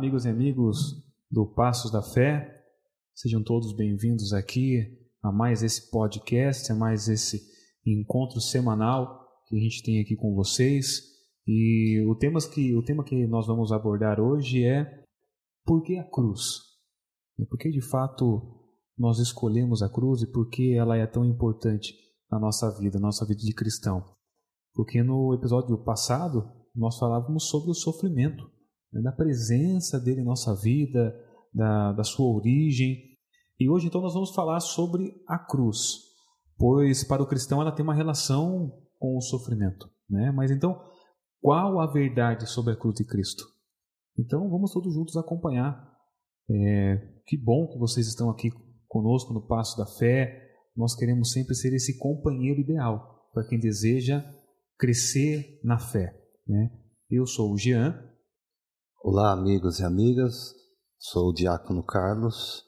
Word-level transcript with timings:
amigos 0.00 0.24
e 0.24 0.30
amigos 0.30 1.04
do 1.30 1.44
Passos 1.46 1.90
da 1.90 2.00
Fé. 2.00 2.64
Sejam 3.14 3.42
todos 3.42 3.76
bem-vindos 3.76 4.32
aqui 4.32 4.98
a 5.22 5.30
mais 5.30 5.62
esse 5.62 5.90
podcast, 5.90 6.72
a 6.72 6.74
mais 6.74 7.06
esse 7.06 7.38
encontro 7.84 8.40
semanal 8.40 9.28
que 9.46 9.54
a 9.54 9.60
gente 9.60 9.82
tem 9.82 10.00
aqui 10.00 10.16
com 10.16 10.34
vocês. 10.34 11.02
E 11.46 12.02
o, 12.08 12.14
temas 12.14 12.46
que, 12.46 12.74
o 12.74 12.82
tema 12.82 13.04
que 13.04 13.26
nós 13.26 13.46
vamos 13.46 13.72
abordar 13.72 14.18
hoje 14.18 14.64
é 14.64 15.04
por 15.66 15.82
que 15.82 15.98
a 15.98 16.04
cruz? 16.10 16.60
Por 17.50 17.58
que 17.58 17.68
de 17.68 17.82
fato 17.82 18.58
nós 18.96 19.18
escolhemos 19.18 19.82
a 19.82 19.90
cruz 19.90 20.22
e 20.22 20.32
por 20.32 20.48
que 20.48 20.72
ela 20.72 20.96
é 20.96 21.06
tão 21.06 21.26
importante 21.26 21.94
na 22.30 22.38
nossa 22.38 22.70
vida, 22.70 22.98
na 22.98 23.08
nossa 23.08 23.26
vida 23.26 23.42
de 23.42 23.52
cristão? 23.52 24.02
Porque 24.72 25.02
no 25.02 25.34
episódio 25.34 25.76
passado 25.84 26.50
nós 26.74 26.96
falávamos 26.96 27.50
sobre 27.50 27.70
o 27.70 27.74
sofrimento, 27.74 28.50
né, 28.92 29.00
da 29.02 29.12
presença 29.12 29.98
dele 30.00 30.20
em 30.20 30.24
nossa 30.24 30.54
vida, 30.54 31.14
da, 31.52 31.92
da 31.92 32.04
sua 32.04 32.34
origem. 32.34 32.96
E 33.58 33.68
hoje 33.68 33.86
então 33.86 34.00
nós 34.00 34.14
vamos 34.14 34.34
falar 34.34 34.60
sobre 34.60 35.12
a 35.26 35.38
cruz, 35.38 35.96
pois 36.56 37.04
para 37.04 37.22
o 37.22 37.26
cristão 37.26 37.60
ela 37.60 37.72
tem 37.72 37.82
uma 37.82 37.94
relação 37.94 38.72
com 38.98 39.16
o 39.16 39.20
sofrimento. 39.20 39.88
Né? 40.08 40.30
Mas 40.32 40.50
então, 40.50 40.80
qual 41.40 41.80
a 41.80 41.86
verdade 41.86 42.46
sobre 42.46 42.72
a 42.72 42.76
cruz 42.76 42.96
de 42.96 43.04
Cristo? 43.04 43.44
Então 44.18 44.48
vamos 44.50 44.72
todos 44.72 44.92
juntos 44.94 45.16
acompanhar. 45.16 45.88
É, 46.50 46.96
que 47.26 47.36
bom 47.36 47.68
que 47.68 47.78
vocês 47.78 48.06
estão 48.08 48.28
aqui 48.28 48.50
conosco 48.88 49.32
no 49.32 49.46
Passo 49.46 49.78
da 49.78 49.86
Fé. 49.86 50.48
Nós 50.76 50.94
queremos 50.96 51.32
sempre 51.32 51.54
ser 51.54 51.72
esse 51.72 51.96
companheiro 51.98 52.60
ideal 52.60 53.30
para 53.32 53.46
quem 53.46 53.58
deseja 53.58 54.24
crescer 54.78 55.60
na 55.62 55.78
fé. 55.78 56.12
Né? 56.46 56.70
Eu 57.08 57.26
sou 57.26 57.52
o 57.52 57.56
Jean. 57.56 58.09
Olá, 59.02 59.32
amigos 59.32 59.80
e 59.80 59.84
amigas. 59.84 60.54
Sou 60.98 61.30
o 61.30 61.32
Diácono 61.32 61.82
Carlos. 61.82 62.66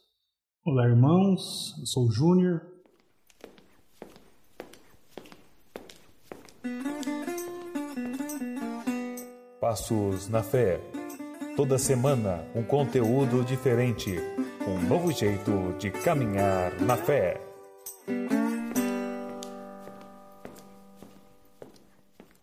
Olá, 0.64 0.88
irmãos. 0.88 1.74
Eu 1.78 1.84
sou 1.84 2.06
o 2.06 2.10
Júnior. 2.10 2.62
Passos 9.60 10.30
na 10.30 10.42
Fé. 10.42 10.80
Toda 11.54 11.76
semana 11.76 12.42
um 12.56 12.64
conteúdo 12.64 13.44
diferente, 13.44 14.16
um 14.66 14.88
novo 14.88 15.12
jeito 15.12 15.76
de 15.78 15.90
caminhar 15.90 16.80
na 16.80 16.96
fé. 16.96 17.46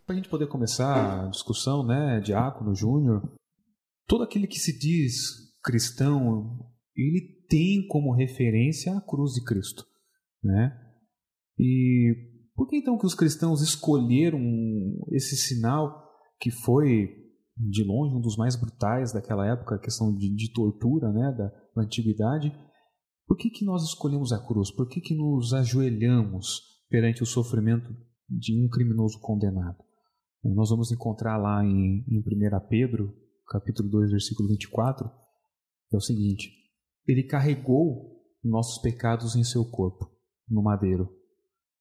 Para 0.05 0.13
a 0.13 0.15
gente 0.15 0.29
poder 0.29 0.45
começar 0.45 1.23
a 1.23 1.27
discussão, 1.27 1.83
né, 1.83 2.19
Diácono, 2.19 2.75
Júnior, 2.75 3.23
todo 4.09 4.23
aquele 4.23 4.47
que 4.47 4.59
se 4.59 4.77
diz 4.77 5.53
cristão, 5.63 6.59
ele 6.97 7.45
tem 7.47 7.87
como 7.87 8.13
referência 8.13 8.97
a 8.97 9.01
cruz 9.01 9.33
de 9.33 9.43
Cristo, 9.45 9.85
né? 10.43 10.75
E 11.57 12.15
por 12.55 12.67
que 12.67 12.77
então 12.77 12.97
que 12.97 13.05
os 13.05 13.13
cristãos 13.13 13.61
escolheram 13.61 14.41
esse 15.11 15.37
sinal 15.37 16.09
que 16.41 16.49
foi 16.49 17.07
de 17.55 17.83
longe 17.83 18.15
um 18.15 18.21
dos 18.21 18.35
mais 18.35 18.55
brutais 18.55 19.13
daquela 19.13 19.45
época, 19.45 19.75
a 19.75 19.79
questão 19.79 20.15
de, 20.15 20.33
de 20.33 20.51
tortura, 20.53 21.11
né, 21.11 21.31
da, 21.37 21.47
da, 21.75 21.83
antiguidade? 21.83 22.51
Por 23.27 23.37
que 23.37 23.49
que 23.49 23.65
nós 23.65 23.83
escolhemos 23.83 24.31
a 24.31 24.43
cruz? 24.43 24.71
Por 24.71 24.87
que 24.87 25.01
que 25.01 25.13
nos 25.13 25.53
ajoelhamos 25.53 26.61
perante 26.89 27.21
o 27.21 27.27
sofrimento 27.27 27.93
de 28.27 28.57
um 28.59 28.67
criminoso 28.69 29.19
condenado? 29.19 29.77
Nós 30.43 30.69
vamos 30.69 30.91
encontrar 30.91 31.37
lá 31.37 31.63
em, 31.63 32.03
em 32.07 32.19
1 32.19 32.23
Pedro, 32.69 33.13
capítulo 33.49 33.89
2, 33.89 34.11
versículo 34.11 34.47
24, 34.47 35.09
é 35.91 35.97
o 35.97 36.01
seguinte: 36.01 36.51
Ele 37.07 37.23
carregou 37.23 38.23
nossos 38.43 38.81
pecados 38.81 39.35
em 39.35 39.43
seu 39.43 39.65
corpo, 39.65 40.09
no 40.47 40.61
madeiro, 40.61 41.09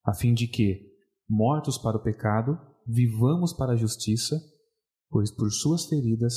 a 0.05 0.15
fim 0.15 0.33
de 0.33 0.49
que, 0.49 0.91
mortos 1.29 1.77
para 1.79 1.99
o 1.99 2.03
pecado, 2.03 2.59
vivamos 2.87 3.53
para 3.53 3.73
a 3.73 3.77
justiça, 3.77 4.41
pois 5.11 5.31
por 5.31 5.51
suas 5.51 5.85
feridas 5.87 6.35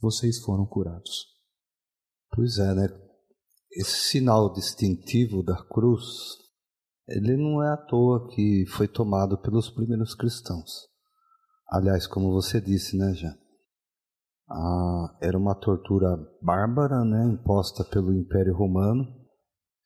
vocês 0.00 0.38
foram 0.40 0.66
curados. 0.66 1.34
Pois 2.30 2.58
é, 2.58 2.74
né? 2.74 2.88
Esse 3.72 4.10
sinal 4.10 4.52
distintivo 4.52 5.42
da 5.42 5.56
cruz, 5.64 6.04
ele 7.08 7.36
não 7.36 7.62
é 7.62 7.72
à 7.72 7.76
toa 7.76 8.28
que 8.28 8.64
foi 8.68 8.86
tomado 8.86 9.38
pelos 9.38 9.70
primeiros 9.70 10.14
cristãos. 10.14 10.88
Aliás, 11.68 12.06
como 12.06 12.30
você 12.32 12.60
disse, 12.60 12.96
né, 12.96 13.14
já? 13.14 13.34
Ah, 14.50 15.16
era 15.22 15.38
uma 15.38 15.54
tortura 15.54 16.16
bárbara, 16.42 17.04
né, 17.04 17.26
imposta 17.32 17.84
pelo 17.84 18.12
Império 18.12 18.54
Romano, 18.54 19.06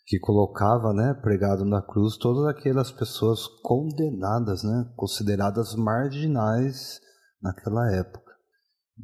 que 0.06 0.18
colocava, 0.18 0.92
né, 0.92 1.14
pregado 1.14 1.64
na 1.64 1.80
cruz 1.82 2.16
todas 2.16 2.44
aquelas 2.46 2.90
pessoas 2.90 3.46
condenadas, 3.62 4.64
né, 4.64 4.92
consideradas 4.96 5.74
marginais 5.74 7.00
naquela 7.40 7.94
época. 7.94 8.32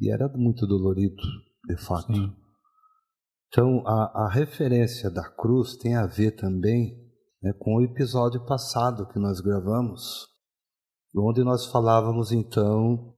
E 0.01 0.11
era 0.11 0.27
muito 0.35 0.67
dolorido, 0.67 1.21
de 1.67 1.77
fato. 1.77 2.13
Sim. 2.13 2.35
Então, 3.47 3.87
a, 3.87 4.25
a, 4.25 4.29
referência 4.29 5.09
da 5.09 5.23
cruz 5.23 5.77
tem 5.77 5.95
a 5.95 6.05
ver 6.05 6.31
também 6.31 6.97
né, 7.41 7.53
com 7.57 7.75
o 7.75 7.81
episódio 7.81 8.45
passado 8.45 9.07
que 9.07 9.17
nós 9.17 9.39
gravamos, 9.39 10.27
onde 11.15 11.41
nós 11.43 11.65
falávamos 11.67 12.33
então 12.33 13.15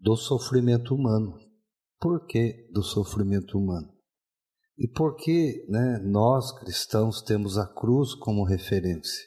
do 0.00 0.16
sofrimento 0.16 0.94
humano. 0.94 1.43
Por 2.00 2.26
que 2.26 2.68
do 2.72 2.82
sofrimento 2.82 3.58
humano? 3.58 3.92
E 4.76 4.88
por 4.88 5.16
que 5.16 5.64
né, 5.68 5.98
nós 5.98 6.52
cristãos 6.58 7.22
temos 7.22 7.56
a 7.56 7.66
cruz 7.66 8.14
como 8.14 8.44
referência? 8.44 9.24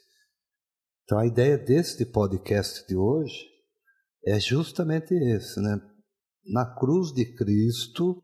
Então 1.04 1.20
a 1.20 1.26
ideia 1.26 1.58
deste 1.58 2.06
podcast 2.06 2.86
de 2.86 2.98
hoje 2.98 3.46
é 4.26 4.40
justamente 4.40 5.14
esse, 5.14 5.60
né? 5.62 5.80
Na 6.46 6.66
cruz 6.76 7.14
de 7.14 7.34
Cristo 7.36 8.24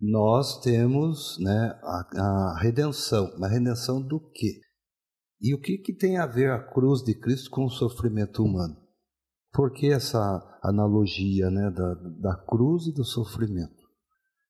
nós 0.00 0.60
temos 0.60 1.38
né, 1.40 1.78
a, 1.82 2.08
a 2.16 2.60
redenção. 2.60 3.32
Mas 3.38 3.52
redenção 3.52 4.00
do 4.04 4.20
quê? 4.30 4.60
E 5.40 5.54
o 5.54 5.60
que, 5.60 5.78
que 5.78 5.94
tem 5.94 6.18
a 6.18 6.26
ver 6.26 6.50
a 6.50 6.62
cruz 6.62 7.02
de 7.02 7.14
Cristo 7.14 7.50
com 7.50 7.64
o 7.64 7.70
sofrimento 7.70 8.42
humano? 8.42 8.81
Por 9.52 9.72
que 9.72 9.92
essa 9.92 10.18
analogia 10.62 11.50
né, 11.50 11.70
da, 11.70 11.94
da 12.20 12.36
cruz 12.46 12.86
e 12.86 12.92
do 12.92 13.04
sofrimento? 13.04 13.82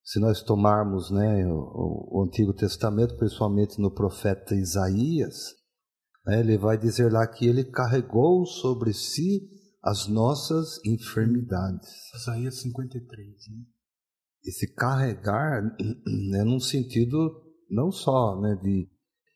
Se 0.05 0.21
nós 0.21 0.43
tomarmos 0.43 1.11
né, 1.11 1.47
o, 1.47 2.19
o 2.19 2.25
Antigo 2.25 2.53
Testamento, 2.53 3.17
principalmente 3.17 3.81
no 3.81 3.91
profeta 3.91 4.55
Isaías, 4.55 5.37
né, 6.25 6.41
ele 6.41 6.57
vai 6.57 6.79
dizer 6.79 7.11
lá 7.11 7.27
que 7.27 7.47
ele 7.47 7.65
carregou 7.65 8.45
sobre 8.47 8.93
si 8.93 9.49
as 9.83 10.07
nossas 10.07 10.79
enfermidades. 10.85 11.89
Isaías 12.15 12.61
53. 12.61 13.27
Né? 13.27 13.65
Esse 14.45 14.73
carregar 14.73 15.63
é 16.35 16.45
num 16.45 16.61
sentido 16.61 17.43
não 17.69 17.91
só 17.91 18.41
né, 18.41 18.57
de 18.63 18.89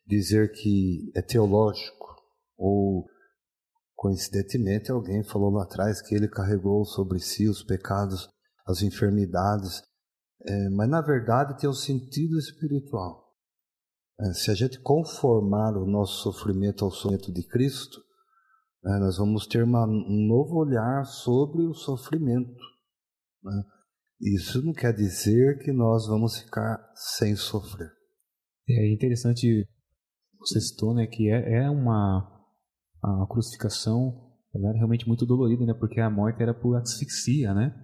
dizer 0.07 0.53
que 0.53 1.11
é 1.17 1.23
teológico 1.23 2.07
ou 2.57 3.07
Coincidentemente, 3.97 4.91
alguém 4.91 5.25
falou 5.25 5.51
lá 5.51 5.63
atrás 5.63 6.03
que 6.03 6.15
ele 6.15 6.29
carregou 6.29 6.85
sobre 6.85 7.19
si 7.19 7.49
os 7.49 7.63
pecados, 7.63 8.29
as 8.67 8.83
enfermidades, 8.83 9.83
é, 10.45 10.69
mas 10.69 10.89
na 10.89 11.01
verdade 11.01 11.59
tem 11.59 11.69
um 11.69 11.73
sentido 11.73 12.39
espiritual. 12.39 13.35
É, 14.21 14.33
se 14.35 14.51
a 14.51 14.55
gente 14.55 14.79
conformar 14.81 15.77
o 15.79 15.87
nosso 15.87 16.23
sofrimento 16.23 16.85
ao 16.85 16.91
sofrimento 16.91 17.33
de 17.33 17.43
Cristo, 17.43 17.99
é, 18.85 18.99
nós 18.99 19.17
vamos 19.17 19.47
ter 19.47 19.65
uma, 19.65 19.87
um 19.87 20.27
novo 20.29 20.57
olhar 20.57 21.05
sobre 21.07 21.63
o 21.63 21.73
sofrimento. 21.73 22.63
Né? 23.43 23.65
Isso 24.21 24.63
não 24.63 24.75
quer 24.75 24.93
dizer 24.93 25.59
que 25.59 25.73
nós 25.73 26.07
vamos 26.07 26.39
ficar 26.39 26.79
sem 26.95 27.35
sofrer. 27.35 27.91
É 28.69 28.93
interessante, 28.93 29.67
você 30.39 30.61
citou 30.61 30.95
né, 30.95 31.07
que 31.07 31.31
é, 31.31 31.65
é 31.65 31.71
uma 31.71 32.36
a 33.07 33.27
crucificação 33.29 34.25
ela 34.55 34.69
era 34.69 34.79
realmente 34.79 35.07
muito 35.07 35.27
dolorida, 35.27 35.65
né? 35.65 35.75
Porque 35.75 36.01
a 36.01 36.11
morte 36.11 36.43
era 36.43 36.55
por 36.55 36.77
asfixia, 36.77 37.55
né? 37.55 37.75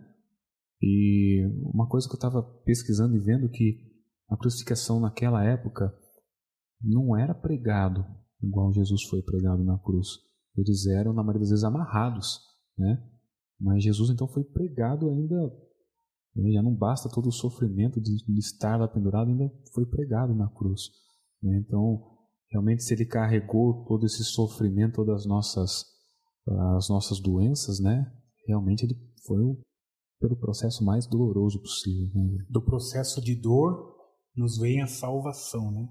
E 0.80 1.46
uma 1.72 1.88
coisa 1.88 2.08
que 2.08 2.14
eu 2.14 2.18
estava 2.18 2.42
pesquisando 2.64 3.16
e 3.16 3.20
vendo 3.20 3.48
que 3.48 3.78
a 4.28 4.36
crucificação 4.36 4.98
naquela 4.98 5.44
época 5.44 5.94
não 6.82 7.16
era 7.16 7.34
pregado 7.34 8.04
igual 8.42 8.72
Jesus 8.72 9.04
foi 9.04 9.22
pregado 9.22 9.62
na 9.64 9.78
cruz. 9.78 10.08
Eles 10.56 10.86
eram, 10.86 11.12
na 11.12 11.22
maioria 11.22 11.40
das 11.40 11.50
vezes, 11.50 11.64
amarrados, 11.64 12.40
né? 12.76 13.02
Mas 13.60 13.84
Jesus 13.84 14.10
então 14.10 14.26
foi 14.26 14.42
pregado 14.42 15.08
ainda, 15.08 15.36
né? 16.34 16.50
já 16.52 16.62
não 16.62 16.74
basta 16.74 17.08
todo 17.08 17.28
o 17.28 17.32
sofrimento 17.32 18.00
de, 18.00 18.16
estar 18.38 18.76
lá 18.76 18.88
pendurado, 18.88 19.28
ainda 19.28 19.50
foi 19.72 19.86
pregado 19.86 20.34
na 20.34 20.48
cruz. 20.48 20.90
Né? 21.40 21.62
Então, 21.64 22.11
Realmente, 22.52 22.82
se 22.82 22.92
ele 22.92 23.06
carregou 23.06 23.82
todo 23.86 24.04
esse 24.04 24.22
sofrimento, 24.24 24.96
todas 24.96 25.22
as 25.22 25.26
nossas, 25.26 25.84
as 26.76 26.88
nossas 26.90 27.18
doenças, 27.18 27.80
né? 27.80 28.12
Realmente 28.46 28.84
ele 28.84 28.94
foi 29.26 29.40
pelo 30.20 30.36
processo 30.36 30.84
mais 30.84 31.06
doloroso 31.06 31.60
possível. 31.60 32.22
Né? 32.22 32.44
Do 32.50 32.62
processo 32.62 33.22
de 33.22 33.34
dor 33.34 33.96
nos 34.36 34.58
vem 34.58 34.82
a 34.82 34.86
salvação, 34.86 35.70
né? 35.72 35.88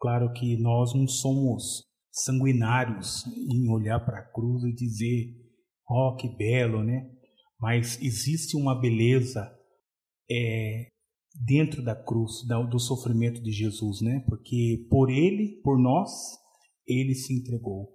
Claro 0.00 0.32
que 0.32 0.56
nós 0.62 0.94
não 0.94 1.08
somos 1.08 1.84
sanguinários 2.12 3.26
em 3.26 3.68
olhar 3.68 3.98
para 4.04 4.20
a 4.20 4.32
cruz 4.32 4.62
e 4.62 4.72
dizer, 4.72 5.34
ó, 5.88 6.10
oh, 6.10 6.16
que 6.16 6.28
belo, 6.36 6.84
né? 6.84 7.10
Mas 7.58 8.00
existe 8.00 8.56
uma 8.56 8.78
beleza 8.80 9.50
é, 10.30 10.86
dentro 11.34 11.82
da 11.82 11.94
cruz, 11.94 12.42
do 12.70 12.78
sofrimento 12.78 13.42
de 13.42 13.50
Jesus, 13.50 14.00
né? 14.00 14.24
Porque 14.28 14.86
por 14.88 15.10
ele, 15.10 15.60
por 15.62 15.78
nós, 15.78 16.10
ele 16.86 17.14
se 17.14 17.34
entregou. 17.34 17.88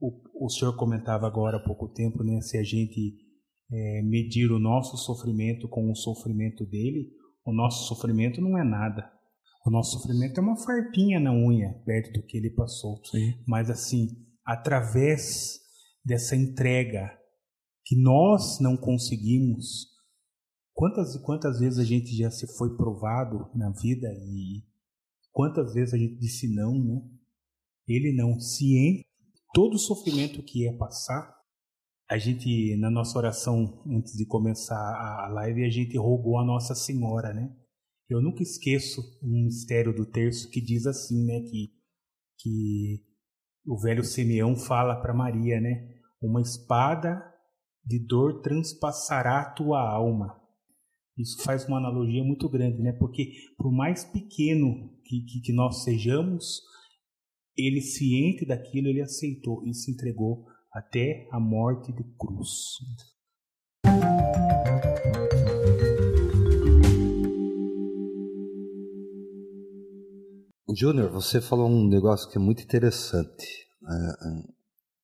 O, 0.00 0.46
o 0.46 0.50
senhor 0.50 0.76
comentava 0.76 1.26
agora 1.26 1.56
há 1.56 1.60
pouco 1.60 1.88
tempo, 1.88 2.22
né? 2.22 2.40
Se 2.40 2.58
a 2.58 2.62
gente 2.62 3.16
é, 3.72 4.02
medir 4.02 4.50
o 4.50 4.58
nosso 4.58 4.96
sofrimento 4.96 5.68
com 5.68 5.90
o 5.90 5.96
sofrimento 5.96 6.64
dele, 6.66 7.10
o 7.44 7.52
nosso 7.52 7.88
sofrimento 7.88 8.40
não 8.40 8.58
é 8.58 8.64
nada. 8.64 9.10
O 9.66 9.70
nosso 9.70 9.98
sofrimento 9.98 10.38
é 10.38 10.42
uma 10.42 10.56
farpinha 10.56 11.18
na 11.18 11.32
unha 11.32 11.72
perto 11.84 12.12
do 12.12 12.22
que 12.22 12.36
ele 12.36 12.50
passou. 12.50 13.02
Sim. 13.04 13.34
Mas 13.46 13.70
assim, 13.70 14.08
através 14.44 15.58
dessa 16.04 16.36
entrega 16.36 17.10
que 17.84 17.96
nós 18.00 18.60
não 18.60 18.76
conseguimos, 18.76 19.86
quantas 20.78 21.16
quantas 21.16 21.58
vezes 21.58 21.80
a 21.80 21.84
gente 21.84 22.16
já 22.16 22.30
se 22.30 22.46
foi 22.56 22.76
provado 22.76 23.50
na 23.52 23.68
vida 23.70 24.06
e 24.22 24.62
quantas 25.32 25.74
vezes 25.74 25.92
a 25.92 25.98
gente 25.98 26.14
disse 26.20 26.46
não, 26.54 26.72
né? 26.72 27.02
Ele 27.88 28.12
não 28.12 28.38
ciente 28.38 29.04
todo 29.52 29.74
o 29.74 29.78
sofrimento 29.78 30.40
que 30.40 30.62
ia 30.62 30.76
passar. 30.76 31.36
A 32.08 32.16
gente 32.16 32.76
na 32.76 32.88
nossa 32.90 33.18
oração 33.18 33.82
antes 33.88 34.12
de 34.12 34.24
começar 34.24 34.76
a 34.76 35.26
live 35.26 35.64
a 35.64 35.68
gente 35.68 35.98
rogou 35.98 36.38
a 36.38 36.44
Nossa 36.44 36.76
Senhora, 36.76 37.34
né? 37.34 37.52
Eu 38.08 38.22
nunca 38.22 38.44
esqueço 38.44 39.00
um 39.20 39.46
mistério 39.46 39.92
do 39.92 40.06
terço 40.06 40.48
que 40.48 40.60
diz 40.60 40.86
assim, 40.86 41.24
né, 41.24 41.40
que 41.40 41.74
que 42.40 43.04
o 43.66 43.76
velho 43.76 44.04
Simeão 44.04 44.54
fala 44.54 44.94
para 44.94 45.12
Maria, 45.12 45.60
né? 45.60 45.88
Uma 46.22 46.40
espada 46.40 47.20
de 47.84 47.98
dor 47.98 48.42
transpassará 48.42 49.40
a 49.40 49.50
tua 49.50 49.80
alma. 49.80 50.38
Isso 51.18 51.42
faz 51.42 51.66
uma 51.66 51.78
analogia 51.78 52.22
muito 52.22 52.48
grande, 52.48 52.80
né? 52.80 52.92
Porque 52.92 53.32
por 53.56 53.72
mais 53.72 54.04
pequeno 54.04 54.88
que, 55.04 55.20
que, 55.22 55.40
que 55.40 55.52
nós 55.52 55.82
sejamos, 55.82 56.62
ele 57.56 57.80
ciente 57.80 58.46
daquilo, 58.46 58.86
ele 58.86 59.02
aceitou 59.02 59.66
e 59.66 59.74
se 59.74 59.90
entregou 59.90 60.46
até 60.72 61.26
a 61.32 61.40
morte 61.40 61.92
de 61.92 62.04
cruz. 62.16 62.78
Júnior, 70.72 71.10
você 71.10 71.40
falou 71.40 71.68
um 71.68 71.88
negócio 71.88 72.30
que 72.30 72.38
é 72.38 72.40
muito 72.40 72.62
interessante. 72.62 73.66
É, 73.82 73.94
é, 73.94 74.52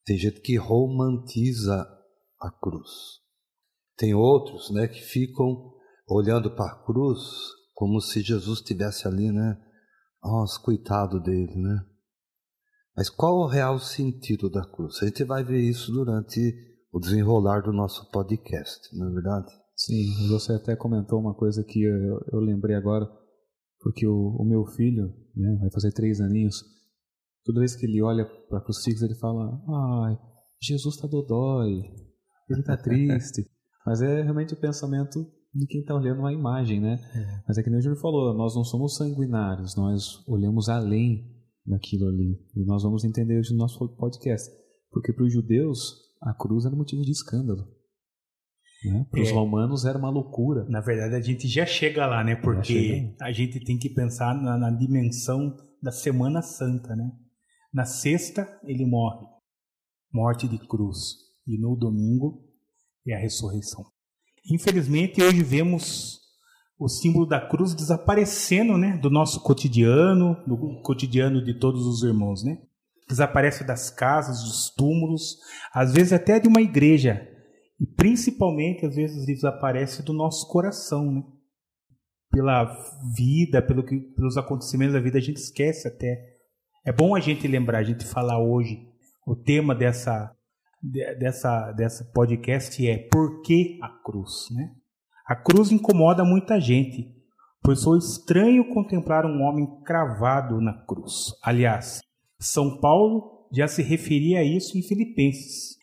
tem 0.04 0.16
gente 0.16 0.40
que 0.40 0.56
romantiza 0.56 1.88
a 2.40 2.50
cruz. 2.52 3.18
Tem 3.96 4.14
outros, 4.14 4.70
né, 4.70 4.86
que 4.86 5.00
ficam 5.00 5.74
olhando 6.06 6.54
para 6.54 6.72
a 6.72 6.84
cruz 6.84 7.20
como 7.74 8.00
se 8.00 8.20
Jesus 8.20 8.60
estivesse 8.60 9.08
ali, 9.08 9.30
né? 9.32 9.60
Nossa, 10.22 10.60
coitado 10.60 11.20
dele, 11.20 11.54
né? 11.56 11.84
Mas 12.96 13.10
qual 13.10 13.38
o 13.38 13.48
real 13.48 13.78
sentido 13.78 14.48
da 14.48 14.64
cruz? 14.64 15.02
A 15.02 15.06
gente 15.06 15.24
vai 15.24 15.42
ver 15.42 15.60
isso 15.60 15.90
durante 15.92 16.40
o 16.92 17.00
desenrolar 17.00 17.60
do 17.60 17.72
nosso 17.72 18.08
podcast, 18.10 18.96
não 18.96 19.08
é 19.08 19.12
verdade? 19.12 19.52
Sim, 19.76 20.28
você 20.28 20.52
até 20.52 20.76
comentou 20.76 21.18
uma 21.18 21.34
coisa 21.34 21.64
que 21.64 21.82
eu, 21.82 22.20
eu 22.32 22.38
lembrei 22.38 22.76
agora 22.76 23.04
porque 23.80 24.06
o, 24.06 24.36
o 24.38 24.44
meu 24.44 24.64
filho, 24.64 25.12
né, 25.36 25.58
vai 25.60 25.70
fazer 25.70 25.92
três 25.92 26.20
aninhos, 26.20 26.64
toda 27.44 27.60
vez 27.60 27.76
que 27.76 27.84
ele 27.84 28.00
olha 28.00 28.24
para 28.48 28.58
a 28.58 28.62
crucifixo, 28.62 29.04
ele 29.04 29.14
fala: 29.16 29.60
Ai, 30.06 30.18
Jesus 30.62 30.94
está 30.94 31.06
dodói, 31.06 31.82
ele 32.48 32.60
está 32.60 32.76
triste. 32.76 33.46
Mas 33.84 34.00
é 34.00 34.22
realmente 34.22 34.54
o 34.54 34.60
pensamento 34.60 35.30
de 35.54 35.66
quem 35.66 35.80
está 35.80 35.94
olhando 35.94 36.18
uma 36.18 36.32
imagem, 36.32 36.80
né? 36.80 36.98
É. 37.14 37.42
Mas 37.46 37.56
é 37.56 37.62
que 37.62 37.70
nem 37.70 37.78
o 37.78 37.82
Júlio 37.82 38.00
falou, 38.00 38.34
nós 38.34 38.54
não 38.56 38.64
somos 38.64 38.96
sanguinários, 38.96 39.76
nós 39.76 40.26
olhamos 40.26 40.68
além 40.68 41.32
daquilo 41.64 42.08
ali. 42.08 42.38
E 42.56 42.64
nós 42.64 42.82
vamos 42.82 43.04
entender 43.04 43.38
hoje 43.38 43.52
no 43.52 43.58
nosso 43.58 43.88
podcast. 43.96 44.50
Porque 44.90 45.12
para 45.12 45.24
os 45.24 45.32
judeus, 45.32 45.94
a 46.20 46.34
cruz 46.34 46.64
era 46.64 46.74
motivo 46.74 47.02
de 47.02 47.12
escândalo. 47.12 47.66
Né? 48.84 49.06
Para 49.10 49.22
os 49.22 49.28
é, 49.28 49.32
romanos 49.32 49.84
era 49.84 49.98
uma 49.98 50.10
loucura. 50.10 50.64
Na 50.68 50.80
verdade, 50.80 51.14
a 51.14 51.20
gente 51.20 51.48
já 51.48 51.64
chega 51.64 52.06
lá, 52.06 52.22
né? 52.22 52.36
Porque 52.36 53.14
a 53.20 53.32
gente 53.32 53.60
tem 53.64 53.78
que 53.78 53.88
pensar 53.88 54.34
na, 54.34 54.58
na, 54.58 54.70
dimensão 54.70 55.56
da 55.82 55.90
Semana 55.90 56.42
Santa, 56.42 56.94
né? 56.94 57.10
Na 57.72 57.84
sexta, 57.84 58.46
ele 58.64 58.84
morre. 58.84 59.26
Morte 60.12 60.46
de 60.46 60.58
cruz. 60.58 60.98
E 61.46 61.58
no 61.58 61.76
domingo 61.76 62.44
é 63.06 63.14
a 63.14 63.18
ressurreição. 63.18 63.84
Infelizmente, 64.50 65.22
hoje 65.22 65.42
vemos 65.42 66.20
o 66.78 66.88
símbolo 66.88 67.26
da 67.26 67.40
cruz 67.40 67.74
desaparecendo, 67.74 68.76
né? 68.76 68.98
Do 68.98 69.08
nosso 69.08 69.40
cotidiano, 69.40 70.36
do 70.46 70.80
cotidiano 70.82 71.42
de 71.42 71.58
todos 71.58 71.86
os 71.86 72.02
irmãos, 72.02 72.44
né? 72.44 72.58
Desaparece 73.08 73.64
das 73.64 73.90
casas, 73.90 74.42
dos 74.42 74.70
túmulos, 74.70 75.38
às 75.72 75.92
vezes 75.92 76.12
até 76.12 76.38
de 76.40 76.48
uma 76.48 76.60
igreja 76.60 77.28
e 77.80 77.86
principalmente, 77.86 78.86
às 78.86 78.94
vezes, 78.94 79.26
desaparece 79.26 80.02
do 80.02 80.12
nosso 80.12 80.48
coração, 80.48 81.10
né? 81.10 81.22
Pela 82.30 82.64
vida, 83.16 83.62
pelo 83.62 83.84
que, 83.84 83.98
pelos 83.98 84.36
acontecimentos 84.36 84.94
da 84.94 85.00
vida, 85.00 85.18
a 85.18 85.20
gente 85.20 85.36
esquece 85.36 85.86
até. 85.86 86.34
É 86.84 86.92
bom 86.92 87.14
a 87.14 87.20
gente 87.20 87.46
lembrar, 87.46 87.78
a 87.78 87.84
gente 87.84 88.04
falar 88.04 88.38
hoje. 88.38 88.88
O 89.26 89.34
tema 89.34 89.74
dessa, 89.74 90.34
dessa, 91.18 91.72
dessa 91.72 92.04
podcast 92.12 92.86
é 92.86 92.98
Por 93.10 93.42
que 93.42 93.78
a 93.82 93.88
cruz? 93.88 94.48
Né? 94.50 94.72
A 95.26 95.34
cruz 95.34 95.72
incomoda 95.72 96.24
muita 96.24 96.60
gente, 96.60 97.14
pois 97.62 97.80
sou 97.80 97.96
estranho 97.96 98.68
contemplar 98.72 99.24
um 99.24 99.42
homem 99.42 99.66
cravado 99.84 100.60
na 100.60 100.84
cruz. 100.84 101.32
Aliás, 101.42 102.00
São 102.38 102.78
Paulo 102.80 103.48
já 103.52 103.68
se 103.68 103.82
referia 103.82 104.40
a 104.40 104.44
isso 104.44 104.76
em 104.76 104.82
Filipenses 104.82 105.76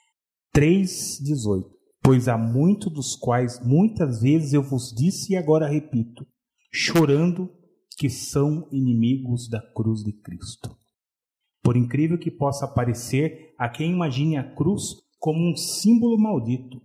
3,18 0.55 1.81
pois 2.01 2.27
há 2.27 2.37
muito 2.37 2.89
dos 2.89 3.15
quais 3.15 3.59
muitas 3.63 4.21
vezes 4.21 4.53
eu 4.53 4.63
vos 4.63 4.93
disse 4.93 5.33
e 5.33 5.37
agora 5.37 5.69
repito, 5.69 6.25
chorando 6.71 7.49
que 7.97 8.09
são 8.09 8.67
inimigos 8.71 9.47
da 9.47 9.61
cruz 9.75 10.03
de 10.03 10.11
Cristo. 10.11 10.75
Por 11.63 11.77
incrível 11.77 12.17
que 12.17 12.31
possa 12.31 12.67
parecer, 12.67 13.53
a 13.57 13.69
quem 13.69 13.91
imagine 13.91 14.37
a 14.37 14.55
cruz 14.55 14.95
como 15.19 15.39
um 15.39 15.55
símbolo 15.55 16.17
maldito. 16.17 16.81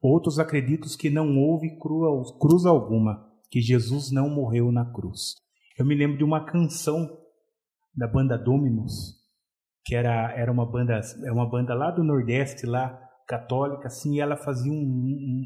Outros 0.00 0.38
acreditam 0.38 0.88
que 0.98 1.10
não 1.10 1.38
houve 1.38 1.76
cruz 2.40 2.64
alguma, 2.64 3.28
que 3.50 3.60
Jesus 3.60 4.10
não 4.10 4.28
morreu 4.28 4.70
na 4.72 4.84
cruz. 4.84 5.34
Eu 5.78 5.84
me 5.84 5.94
lembro 5.94 6.18
de 6.18 6.24
uma 6.24 6.44
canção 6.44 7.18
da 7.94 8.06
banda 8.06 8.38
Dominus, 8.38 9.16
que 9.84 9.94
era, 9.94 10.32
era 10.32 10.50
uma 10.50 10.64
banda, 10.64 11.00
é 11.24 11.32
uma 11.32 11.48
banda 11.48 11.74
lá 11.74 11.90
do 11.90 12.04
Nordeste, 12.04 12.66
lá 12.66 12.98
católica, 13.26 13.88
assim, 13.88 14.16
e 14.16 14.20
ela 14.20 14.36
fazia 14.36 14.72
um. 14.72 14.76
um 14.76 15.42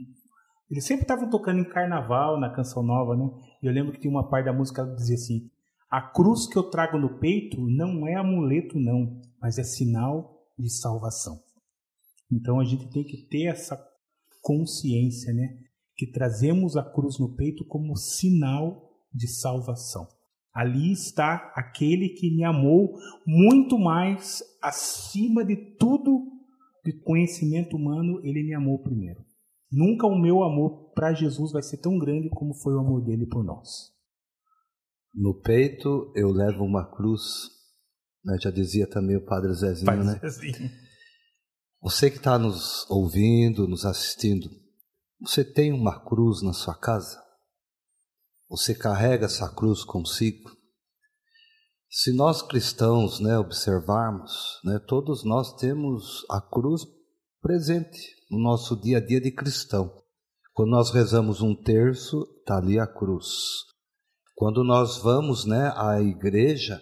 eles 0.71 0.85
sempre 0.85 1.03
estavam 1.03 1.31
tocando 1.31 1.61
em 1.61 1.69
carnaval, 1.69 2.39
na 2.41 2.51
canção 2.51 2.83
nova, 2.83 3.17
né? 3.17 3.31
Eu 3.63 3.73
lembro 3.73 3.93
que 3.93 4.01
tinha 4.01 4.11
uma 4.11 4.29
parte 4.29 4.47
da 4.47 4.53
música 4.53 4.85
que 4.85 4.97
dizia 4.97 5.15
assim: 5.15 5.51
A 5.91 6.01
cruz 6.01 6.47
que 6.47 6.59
eu 6.59 6.65
trago 6.65 6.99
no 6.99 7.19
peito 7.19 7.61
não 7.69 8.07
é 8.07 8.15
amuleto, 8.15 8.79
não, 8.79 9.21
mas 9.41 9.59
é 9.59 9.63
sinal 9.63 10.45
de 10.59 10.69
salvação. 10.69 11.41
Então 12.31 12.59
a 12.59 12.65
gente 12.65 12.91
tem 12.91 13.05
que 13.05 13.19
ter 13.29 13.45
essa 13.45 13.81
consciência, 14.43 15.33
né? 15.33 15.59
Que 15.97 16.07
trazemos 16.11 16.77
a 16.77 16.83
cruz 16.83 17.19
no 17.19 17.35
peito 17.35 17.65
como 17.65 17.97
sinal 17.97 18.91
de 19.13 19.29
salvação. 19.29 20.09
Ali 20.53 20.93
está 20.93 21.53
aquele 21.55 22.09
que 22.11 22.35
me 22.35 22.43
amou 22.43 22.95
muito 23.27 23.79
mais 23.79 24.43
acima 24.63 25.45
de 25.45 25.57
tudo 25.77 26.33
de 26.85 26.93
conhecimento 26.93 27.77
humano, 27.77 28.21
ele 28.25 28.43
me 28.45 28.55
amou 28.55 28.79
primeiro. 28.79 29.25
Nunca 29.71 30.07
o 30.07 30.19
meu 30.19 30.45
amor 30.45 30.93
para 30.95 31.13
Jesus 31.13 31.53
vai 31.53 31.63
ser 31.63 31.79
tão 31.79 31.99
grande 31.99 32.31
como 32.31 32.55
foi 32.55 32.75
o 32.75 32.79
amor 32.79 33.03
dele 33.03 33.27
por 33.27 33.45
nós. 33.45 33.96
No 35.17 35.41
peito 35.41 36.13
eu 36.15 36.31
levo 36.31 36.63
uma 36.63 36.85
cruz, 36.95 37.23
né? 38.23 38.37
já 38.39 38.51
dizia 38.51 38.87
também 38.87 39.17
o 39.17 39.25
Padre 39.25 39.55
Zezinho, 39.55 39.87
Padre 39.87 40.05
né? 40.05 40.21
Zezinho. 40.21 40.71
Você 41.81 42.11
que 42.11 42.19
está 42.19 42.39
nos 42.39 42.85
ouvindo, 42.91 43.67
nos 43.67 43.87
assistindo, 43.87 44.51
você 45.19 45.43
tem 45.43 45.73
uma 45.73 46.05
cruz 46.05 46.43
na 46.43 46.53
sua 46.53 46.75
casa? 46.75 47.19
Você 48.51 48.75
carrega 48.75 49.25
essa 49.25 49.49
cruz 49.49 49.85
consigo? 49.85 50.51
Se 51.89 52.13
nós 52.13 52.43
cristãos 52.43 53.19
né, 53.19 53.39
observarmos, 53.39 54.61
né, 54.65 54.79
todos 54.87 55.25
nós 55.25 55.57
temos 55.57 56.27
a 56.29 56.43
cruz 56.43 56.83
presente 57.41 57.99
no 58.31 58.39
nosso 58.39 58.79
dia 58.79 58.99
a 58.99 59.01
dia 59.01 59.21
de 59.21 59.31
cristão. 59.31 59.91
Quando 60.53 60.73
nós 60.73 60.91
rezamos 60.91 61.41
um 61.41 61.55
terço, 61.55 62.23
está 62.41 62.59
ali 62.59 62.79
a 62.79 62.87
cruz. 62.87 63.65
Quando 64.37 64.63
nós 64.63 64.99
vamos 64.99 65.47
né, 65.47 65.73
à 65.75 65.99
igreja, 65.99 66.79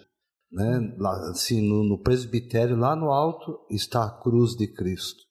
né, 0.51 0.93
lá, 0.97 1.31
assim, 1.31 1.65
no, 1.65 1.85
no 1.85 2.01
presbitério, 2.01 2.75
lá 2.75 2.97
no 2.97 3.09
alto, 3.11 3.65
está 3.71 4.03
a 4.03 4.21
cruz 4.21 4.57
de 4.57 4.67
Cristo. 4.67 5.23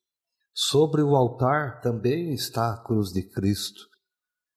Sobre 0.54 1.02
o 1.02 1.14
altar 1.16 1.83
também 1.83 2.33
está 2.33 2.73
a 2.73 2.83
cruz 2.83 3.11
de 3.11 3.23
Cristo. 3.28 3.83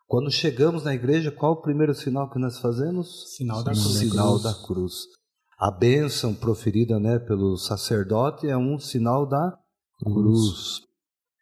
Quando 0.06 0.32
chegamos 0.32 0.86
na 0.86 0.96
igreja, 0.96 1.30
qual 1.30 1.52
o 1.52 1.62
primeiro 1.62 1.94
sinal 1.94 2.30
que 2.30 2.40
nós 2.40 2.58
fazemos? 2.58 3.36
Sinal 3.36 3.62
da 3.62 3.72
cruz. 3.72 3.98
Sinal 3.98 4.40
da 4.40 4.54
cruz. 4.66 4.94
A 5.60 5.70
bênção 5.70 6.34
proferida 6.34 6.98
né, 6.98 7.20
pelo 7.20 7.58
sacerdote 7.58 8.48
é 8.48 8.56
um 8.56 8.80
sinal 8.80 9.28
da 9.28 9.60
cruz. 10.02 10.80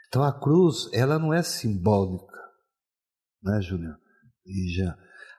Então 0.07 0.23
a 0.23 0.33
cruz, 0.33 0.89
ela 0.91 1.19
não 1.19 1.31
é 1.31 1.43
simbólica, 1.43 2.33
né, 3.43 3.61
Júnior? 3.61 3.95
Já 4.45 4.95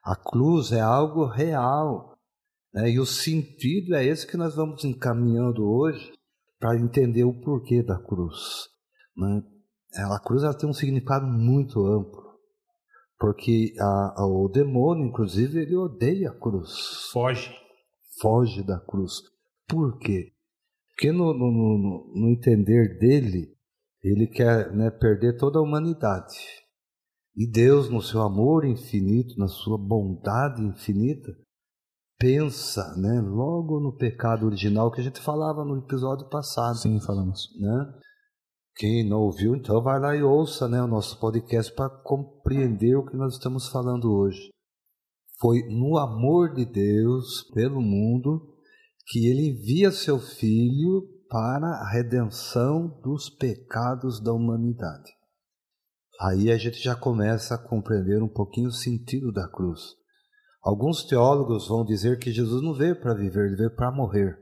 a 0.06 0.14
cruz 0.14 0.70
é 0.70 0.80
algo 0.80 1.26
real, 1.26 2.16
né? 2.72 2.88
E 2.88 3.00
o 3.00 3.04
sentido 3.04 3.96
é 3.96 4.04
esse 4.04 4.24
que 4.24 4.36
nós 4.36 4.54
vamos 4.54 4.84
encaminhando 4.84 5.68
hoje 5.68 6.12
para 6.60 6.78
entender 6.78 7.24
o 7.24 7.40
porquê 7.40 7.82
da 7.82 7.98
cruz. 7.98 8.68
Né? 9.16 9.42
A 10.12 10.20
cruz 10.20 10.44
ela 10.44 10.56
tem 10.56 10.68
um 10.70 10.72
significado 10.72 11.26
muito 11.26 11.84
amplo, 11.84 12.22
porque 13.18 13.74
a, 13.80 14.14
a, 14.22 14.26
o 14.26 14.48
demônio, 14.48 15.06
inclusive, 15.08 15.60
ele 15.60 15.74
odeia 15.74 16.30
a 16.30 16.38
cruz. 16.38 17.10
Foge. 17.10 17.52
Foge 18.20 18.64
da 18.64 18.78
cruz. 18.78 19.14
Por 19.66 19.98
quê? 19.98 20.32
Porque 20.90 21.10
no, 21.10 21.34
no, 21.34 21.50
no, 21.50 22.12
no 22.14 22.28
entender 22.30 22.96
dele, 23.00 23.52
ele 24.04 24.28
quer 24.28 24.72
né, 24.72 24.88
perder 24.88 25.36
toda 25.36 25.58
a 25.58 25.62
humanidade. 25.62 26.36
E 27.36 27.46
Deus, 27.46 27.90
no 27.90 28.00
seu 28.00 28.22
amor 28.22 28.64
infinito, 28.64 29.38
na 29.38 29.46
sua 29.46 29.76
bondade 29.76 30.62
infinita, 30.62 31.30
pensa 32.18 32.96
né, 32.96 33.20
logo 33.20 33.78
no 33.78 33.94
pecado 33.94 34.46
original 34.46 34.90
que 34.90 35.02
a 35.02 35.04
gente 35.04 35.20
falava 35.20 35.62
no 35.62 35.78
episódio 35.78 36.28
passado. 36.30 36.78
Sim, 36.78 36.98
falamos. 36.98 37.48
Né? 37.60 37.92
Quem 38.76 39.06
não 39.06 39.20
ouviu, 39.20 39.54
então 39.54 39.82
vai 39.82 40.00
lá 40.00 40.16
e 40.16 40.22
ouça 40.22 40.66
né, 40.66 40.80
o 40.82 40.86
nosso 40.86 41.20
podcast 41.20 41.74
para 41.74 41.90
compreender 42.02 42.96
o 42.96 43.04
que 43.04 43.16
nós 43.16 43.34
estamos 43.34 43.68
falando 43.68 44.10
hoje. 44.10 44.50
Foi 45.38 45.62
no 45.68 45.98
amor 45.98 46.54
de 46.54 46.64
Deus 46.64 47.42
pelo 47.52 47.82
mundo 47.82 48.54
que 49.08 49.26
ele 49.28 49.50
envia 49.50 49.90
seu 49.92 50.18
filho 50.18 51.02
para 51.28 51.66
a 51.66 51.90
redenção 51.90 52.98
dos 53.02 53.28
pecados 53.28 54.22
da 54.22 54.32
humanidade. 54.32 55.15
Aí 56.20 56.50
a 56.50 56.56
gente 56.56 56.82
já 56.82 56.96
começa 56.96 57.54
a 57.54 57.58
compreender 57.58 58.22
um 58.22 58.28
pouquinho 58.28 58.68
o 58.68 58.72
sentido 58.72 59.32
da 59.32 59.48
cruz. 59.48 59.80
Alguns 60.62 61.04
teólogos 61.04 61.68
vão 61.68 61.84
dizer 61.84 62.18
que 62.18 62.32
Jesus 62.32 62.62
não 62.62 62.74
veio 62.74 62.98
para 63.00 63.14
viver, 63.14 63.46
ele 63.46 63.56
veio 63.56 63.74
para 63.74 63.92
morrer. 63.92 64.36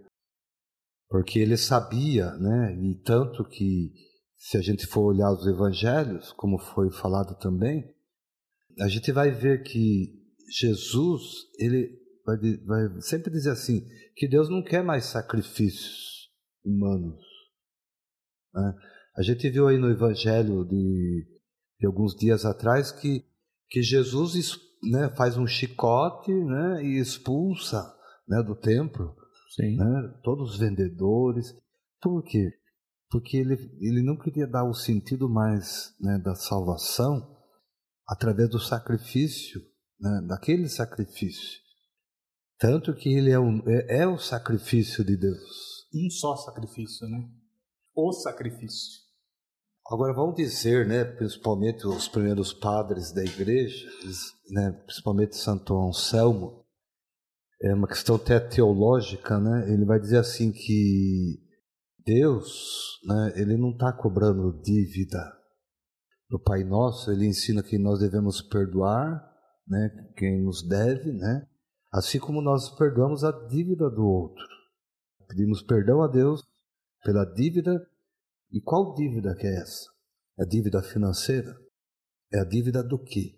Porque 1.08 1.38
ele 1.38 1.56
sabia, 1.56 2.30
né, 2.32 2.74
e 2.80 2.94
tanto 3.02 3.44
que 3.44 3.92
se 4.36 4.56
a 4.56 4.60
gente 4.60 4.86
for 4.86 5.02
olhar 5.02 5.30
os 5.32 5.46
evangelhos, 5.46 6.32
como 6.32 6.58
foi 6.58 6.90
falado 6.90 7.36
também, 7.38 7.84
a 8.80 8.88
gente 8.88 9.12
vai 9.12 9.30
ver 9.30 9.62
que 9.62 10.12
Jesus, 10.50 11.22
ele 11.58 11.98
vai, 12.24 12.36
vai 12.64 13.00
sempre 13.00 13.30
dizer 13.30 13.50
assim, 13.50 13.86
que 14.14 14.28
Deus 14.28 14.48
não 14.48 14.62
quer 14.62 14.82
mais 14.82 15.06
sacrifícios 15.06 16.30
humanos. 16.64 17.22
Né? 18.52 18.74
A 19.16 19.22
gente 19.22 19.48
viu 19.50 19.68
aí 19.68 19.78
no 19.78 19.90
evangelho 19.90 20.64
de, 20.64 21.26
de 21.78 21.86
alguns 21.86 22.14
dias 22.14 22.44
atrás 22.44 22.92
que, 22.92 23.24
que 23.68 23.82
Jesus 23.82 24.58
né, 24.82 25.08
faz 25.16 25.36
um 25.36 25.46
chicote 25.46 26.32
né, 26.32 26.84
e 26.84 26.98
expulsa 26.98 27.94
né, 28.28 28.42
do 28.42 28.54
templo 28.54 29.14
né, 29.58 30.14
todos 30.22 30.52
os 30.52 30.58
vendedores. 30.58 31.54
Por 32.00 32.22
quê? 32.22 32.52
Porque 33.10 33.36
ele, 33.36 33.54
ele 33.80 34.02
não 34.02 34.16
queria 34.16 34.46
dar 34.46 34.64
o 34.64 34.74
sentido 34.74 35.28
mais 35.28 35.94
né, 36.00 36.18
da 36.18 36.34
salvação 36.34 37.34
através 38.06 38.50
do 38.50 38.58
sacrifício, 38.58 39.60
né, 39.98 40.20
daquele 40.26 40.68
sacrifício. 40.68 41.64
Tanto 42.58 42.94
que 42.94 43.08
ele 43.08 43.30
é, 43.30 43.38
um, 43.38 43.62
é, 43.66 44.02
é 44.02 44.06
o 44.06 44.18
sacrifício 44.18 45.04
de 45.04 45.16
Deus. 45.16 45.84
Um 45.94 46.10
só 46.10 46.36
sacrifício, 46.36 47.06
né? 47.08 47.28
O 47.94 48.12
sacrifício. 48.12 49.03
Agora 49.86 50.14
vamos 50.14 50.36
dizer, 50.36 50.86
né, 50.86 51.04
principalmente 51.04 51.86
os 51.86 52.08
primeiros 52.08 52.54
padres 52.54 53.12
da 53.12 53.22
igreja, 53.22 53.86
né, 54.50 54.72
principalmente 54.86 55.36
Santo 55.36 55.76
Anselmo, 55.76 56.64
é 57.60 57.74
uma 57.74 57.86
questão 57.86 58.16
até 58.16 58.40
teológica, 58.40 59.38
né? 59.38 59.70
Ele 59.70 59.84
vai 59.84 60.00
dizer 60.00 60.18
assim 60.18 60.52
que 60.52 61.38
Deus, 62.04 62.98
né, 63.06 63.32
ele 63.36 63.56
não 63.56 63.70
está 63.70 63.92
cobrando 63.92 64.60
dívida. 64.62 65.20
No 66.30 66.38
Pai 66.38 66.64
Nosso, 66.64 67.10
ele 67.10 67.26
ensina 67.26 67.62
que 67.62 67.78
nós 67.78 68.00
devemos 68.00 68.40
perdoar, 68.40 69.22
né, 69.68 69.90
quem 70.16 70.42
nos 70.42 70.66
deve, 70.66 71.12
né, 71.12 71.46
assim 71.92 72.18
como 72.18 72.40
nós 72.40 72.70
perdoamos 72.70 73.22
a 73.22 73.30
dívida 73.48 73.90
do 73.90 74.04
outro. 74.04 74.44
Pedimos 75.28 75.62
perdão 75.62 76.02
a 76.02 76.08
Deus 76.08 76.42
pela 77.02 77.24
dívida 77.24 77.86
e 78.54 78.60
qual 78.60 78.94
dívida 78.94 79.34
que 79.34 79.48
é 79.48 79.56
essa? 79.56 79.90
É 80.38 80.44
dívida 80.44 80.80
financeira? 80.80 81.52
É 82.32 82.38
a 82.38 82.44
dívida 82.44 82.84
do 82.84 83.02
quê? 83.02 83.36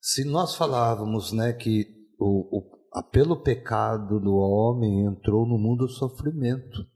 Se 0.00 0.24
nós 0.24 0.54
falávamos 0.54 1.30
né, 1.30 1.52
que 1.52 1.84
o, 2.18 2.58
o, 2.58 3.02
pelo 3.10 3.42
pecado 3.42 4.18
do 4.18 4.34
homem 4.36 5.04
entrou 5.04 5.46
no 5.46 5.58
mundo 5.58 5.84
o 5.84 5.90
sofrimento, 5.90 6.88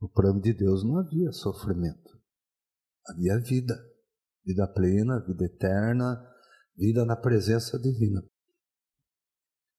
no 0.00 0.08
plano 0.08 0.40
de 0.40 0.54
Deus 0.54 0.84
não 0.84 0.98
havia 0.98 1.32
sofrimento, 1.32 2.16
havia 3.08 3.36
vida, 3.40 3.74
vida 4.46 4.68
plena, 4.68 5.24
vida 5.26 5.46
eterna, 5.46 6.24
vida 6.76 7.04
na 7.04 7.16
presença 7.16 7.80
divina. 7.80 8.22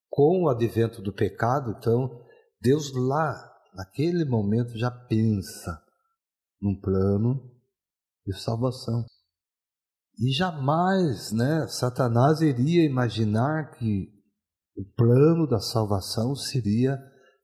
Com 0.09 0.43
o 0.43 0.49
advento 0.49 1.01
do 1.01 1.13
pecado, 1.13 1.73
então, 1.77 2.21
Deus 2.59 2.91
lá, 2.93 3.33
naquele 3.73 4.25
momento, 4.25 4.77
já 4.77 4.91
pensa 4.91 5.84
num 6.65 6.75
plano 6.79 7.51
de 8.25 8.33
salvação. 8.33 9.05
E 10.17 10.31
jamais, 10.31 11.31
né, 11.31 11.67
Satanás 11.67 12.41
iria 12.41 12.83
imaginar 12.83 13.71
que 13.77 14.11
o 14.75 14.83
plano 14.95 15.47
da 15.47 15.59
salvação 15.59 16.35
seria 16.35 16.97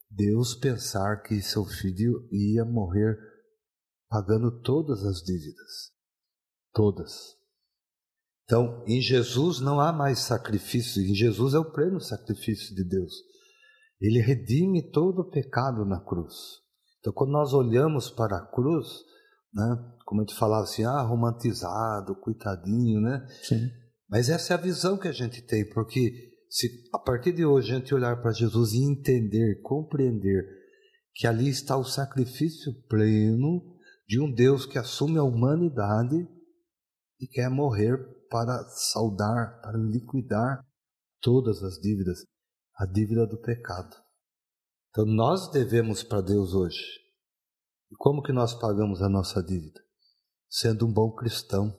Deus 0.10 0.56
pensar 0.56 1.22
que 1.22 1.40
seu 1.42 1.64
filho 1.66 2.28
ia 2.32 2.66
morrer 2.66 3.16
pagando 4.10 4.60
todas 4.62 5.06
as 5.06 5.22
dívidas. 5.22 5.92
Todas. 6.74 7.38
Então, 8.44 8.84
em 8.88 9.00
Jesus 9.00 9.60
não 9.60 9.80
há 9.80 9.94
mais 9.94 10.20
sacrifício, 10.20 11.02
em 11.02 11.14
Jesus 11.14 11.54
é 11.54 11.60
o 11.60 11.72
pleno 11.72 12.02
sacrifício 12.02 12.76
de 12.76 12.84
Deus. 12.84 13.14
Ele 14.00 14.20
redime 14.20 14.90
todo 14.90 15.20
o 15.20 15.30
pecado 15.30 15.86
na 15.86 16.04
cruz. 16.04 16.61
Então, 17.02 17.12
quando 17.12 17.32
nós 17.32 17.52
olhamos 17.54 18.10
para 18.10 18.38
a 18.38 18.46
cruz, 18.46 18.88
né? 19.54 19.78
Como 20.06 20.22
a 20.22 20.24
gente 20.24 20.38
falava 20.38 20.64
assim, 20.64 20.84
ah, 20.84 21.02
romantizado, 21.02 22.16
coitadinho, 22.16 23.02
né? 23.02 23.26
Sim. 23.44 23.70
Mas 24.10 24.30
essa 24.30 24.54
é 24.54 24.58
a 24.58 24.62
visão 24.62 24.98
que 24.98 25.08
a 25.08 25.12
gente 25.12 25.42
tem, 25.42 25.68
porque 25.70 26.32
se 26.50 26.68
a 26.94 27.00
partir 27.00 27.32
de 27.32 27.46
hoje 27.46 27.72
a 27.72 27.78
gente 27.78 27.96
olhar 27.96 28.22
para 28.22 28.34
Jesus 28.34 28.74
e 28.74 28.84
entender, 28.84 29.62
compreender 29.62 30.44
que 31.14 31.28
ali 31.28 31.50
está 31.50 31.78
o 31.78 31.84
sacrifício 31.84 32.74
pleno 32.88 33.62
de 34.08 34.20
um 34.20 34.32
Deus 34.32 34.66
que 34.66 34.78
assume 34.78 35.18
a 35.18 35.24
humanidade 35.24 36.28
e 37.20 37.28
quer 37.28 37.50
morrer 37.50 37.98
para 38.30 38.64
saudar, 38.92 39.62
para 39.62 39.78
liquidar 39.78 40.66
todas 41.22 41.64
as 41.64 41.76
dívidas, 41.76 42.26
a 42.78 42.86
dívida 42.86 43.26
do 43.26 43.40
pecado. 43.42 43.96
Então 44.92 45.06
nós 45.06 45.50
devemos 45.52 46.04
para 46.04 46.20
Deus 46.20 46.54
hoje 46.54 47.02
e 47.90 47.96
como 47.96 48.22
que 48.22 48.34
nós 48.34 48.54
pagamos 48.54 49.02
a 49.02 49.08
nossa 49.08 49.42
dívida? 49.42 49.82
Sendo 50.50 50.86
um 50.86 50.92
bom 50.92 51.16
cristão, 51.16 51.74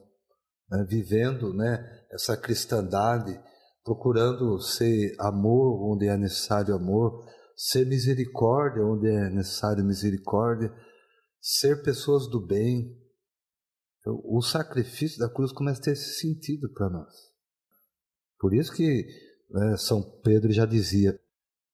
né? 0.71 0.83
vivendo 0.89 1.53
né, 1.53 1.79
essa 2.11 2.35
cristandade, 2.39 3.39
procurando 3.85 4.59
ser 4.61 5.15
amor 5.19 5.93
onde 5.93 6.07
é 6.07 6.17
necessário 6.17 6.75
amor, 6.75 7.27
ser 7.55 7.87
misericórdia 7.87 8.83
onde 8.83 9.09
é 9.09 9.29
necessário 9.29 9.85
misericórdia, 9.85 10.73
ser 11.39 11.83
pessoas 11.83 12.27
do 12.31 12.41
bem. 12.41 12.99
Então, 14.01 14.23
o 14.25 14.41
sacrifício 14.41 15.19
da 15.19 15.29
cruz 15.29 15.53
começa 15.53 15.81
a 15.81 15.85
ter 15.85 15.93
esse 15.93 16.19
sentido 16.19 16.73
para 16.73 16.89
nós. 16.89 17.15
Por 18.39 18.55
isso 18.55 18.73
que 18.73 19.07
né, 19.51 19.77
São 19.77 20.03
Pedro 20.23 20.51
já 20.51 20.65
dizia 20.65 21.21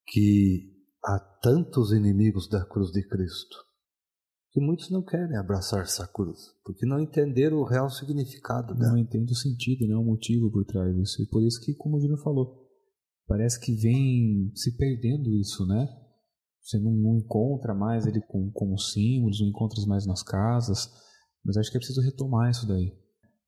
que 0.04 0.77
há 1.04 1.18
tantos 1.42 1.92
inimigos 1.92 2.48
da 2.48 2.64
cruz 2.64 2.90
de 2.90 3.06
Cristo 3.06 3.68
que 4.50 4.60
muitos 4.60 4.90
não 4.90 5.02
querem 5.02 5.36
abraçar 5.36 5.82
essa 5.82 6.06
cruz, 6.06 6.38
porque 6.64 6.86
não 6.86 6.98
entenderam 6.98 7.58
o 7.58 7.64
real 7.64 7.90
significado 7.90 8.74
dela. 8.74 8.92
Não 8.92 8.98
entende 8.98 9.32
o 9.32 9.36
sentido, 9.36 9.86
né? 9.86 9.94
o 9.94 10.02
motivo 10.02 10.50
por 10.50 10.64
trás 10.64 10.94
disso. 10.96 11.22
E 11.22 11.26
por 11.26 11.42
isso 11.42 11.60
que, 11.60 11.74
como 11.74 11.96
o 11.96 12.00
Júnior 12.00 12.22
falou, 12.22 12.66
parece 13.26 13.60
que 13.60 13.74
vem 13.74 14.50
se 14.54 14.76
perdendo 14.76 15.34
isso, 15.34 15.66
né? 15.66 15.86
Você 16.62 16.78
não, 16.78 16.90
não 16.90 17.16
encontra 17.16 17.74
mais 17.74 18.06
ele 18.06 18.20
com, 18.22 18.50
com 18.50 18.74
os 18.74 18.92
símbolos, 18.92 19.40
não 19.40 19.48
encontra 19.48 19.80
mais 19.86 20.06
nas 20.06 20.22
casas, 20.22 20.90
mas 21.44 21.56
acho 21.56 21.70
que 21.70 21.76
é 21.76 21.80
preciso 21.80 22.00
retomar 22.00 22.50
isso 22.50 22.66
daí. 22.66 22.92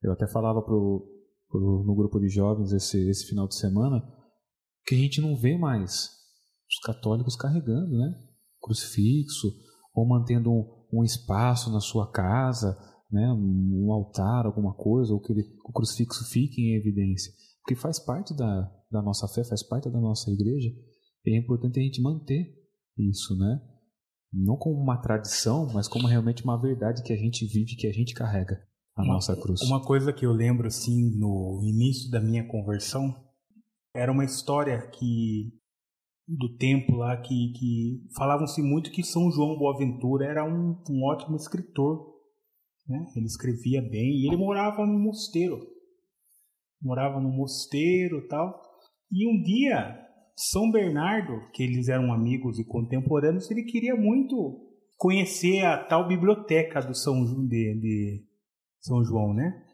Eu 0.02 0.12
até 0.12 0.26
falava 0.28 0.62
pro, 0.62 1.06
pro, 1.48 1.82
no 1.84 1.94
grupo 1.94 2.20
de 2.20 2.28
jovens 2.28 2.72
esse, 2.72 3.08
esse 3.08 3.26
final 3.26 3.48
de 3.48 3.56
semana 3.56 4.02
que 4.86 4.94
a 4.94 4.98
gente 4.98 5.20
não 5.20 5.36
vê 5.36 5.58
mais 5.58 6.19
os 6.70 6.78
católicos 6.84 7.36
carregando, 7.36 7.98
né? 7.98 8.14
Crucifixo, 8.62 9.48
ou 9.94 10.06
mantendo 10.06 10.50
um, 10.50 10.64
um 10.92 11.04
espaço 11.04 11.70
na 11.72 11.80
sua 11.80 12.10
casa, 12.10 12.78
né? 13.10 13.32
um 13.32 13.92
altar, 13.92 14.46
alguma 14.46 14.72
coisa, 14.74 15.12
ou 15.12 15.20
que 15.20 15.32
ele, 15.32 15.42
o 15.64 15.72
crucifixo 15.72 16.24
fique 16.30 16.60
em 16.62 16.76
evidência. 16.76 17.32
Porque 17.62 17.74
faz 17.74 17.98
parte 17.98 18.34
da, 18.34 18.72
da 18.90 19.02
nossa 19.02 19.26
fé, 19.28 19.44
faz 19.44 19.62
parte 19.62 19.90
da 19.90 20.00
nossa 20.00 20.30
igreja, 20.30 20.68
e 21.26 21.34
é 21.34 21.38
importante 21.38 21.78
a 21.78 21.82
gente 21.82 22.00
manter 22.00 22.54
isso, 22.96 23.36
né? 23.36 23.60
Não 24.32 24.56
como 24.56 24.80
uma 24.80 24.96
tradição, 24.96 25.66
mas 25.72 25.88
como 25.88 26.06
realmente 26.06 26.44
uma 26.44 26.60
verdade 26.60 27.02
que 27.02 27.12
a 27.12 27.16
gente 27.16 27.44
vive, 27.46 27.76
que 27.76 27.88
a 27.88 27.92
gente 27.92 28.14
carrega 28.14 28.62
a 28.96 29.02
uma, 29.02 29.14
nossa 29.14 29.36
cruz. 29.36 29.60
Uma 29.62 29.84
coisa 29.84 30.12
que 30.12 30.24
eu 30.24 30.32
lembro 30.32 30.68
assim 30.68 31.18
no 31.18 31.60
início 31.64 32.10
da 32.10 32.20
minha 32.20 32.46
conversão 32.46 33.14
era 33.94 34.12
uma 34.12 34.24
história 34.24 34.88
que 34.92 35.52
do 36.38 36.56
tempo 36.56 36.94
lá 36.96 37.16
que, 37.16 37.52
que 37.52 38.06
falavam-se 38.16 38.62
muito 38.62 38.92
que 38.92 39.02
São 39.02 39.30
João 39.32 39.58
Boaventura 39.58 40.26
era 40.26 40.44
um, 40.44 40.80
um 40.88 41.04
ótimo 41.04 41.36
escritor. 41.36 42.06
Né? 42.86 43.04
Ele 43.16 43.26
escrevia 43.26 43.82
bem 43.82 44.20
e 44.20 44.28
ele 44.28 44.36
morava 44.36 44.86
no 44.86 44.98
mosteiro. 44.98 45.58
Morava 46.80 47.20
no 47.20 47.30
mosteiro 47.30 48.26
tal. 48.28 48.60
E 49.10 49.26
um 49.26 49.42
dia, 49.42 49.98
São 50.36 50.70
Bernardo, 50.70 51.50
que 51.52 51.62
eles 51.62 51.88
eram 51.88 52.12
amigos 52.12 52.58
e 52.58 52.64
contemporâneos, 52.64 53.50
ele 53.50 53.64
queria 53.64 53.96
muito 53.96 54.68
conhecer 54.96 55.64
a 55.64 55.82
tal 55.82 56.06
biblioteca 56.06 56.80
do 56.80 56.94
São, 56.94 57.24
de, 57.24 57.74
de 57.74 58.24
São 58.80 59.02
João, 59.04 59.34
né? 59.34 59.64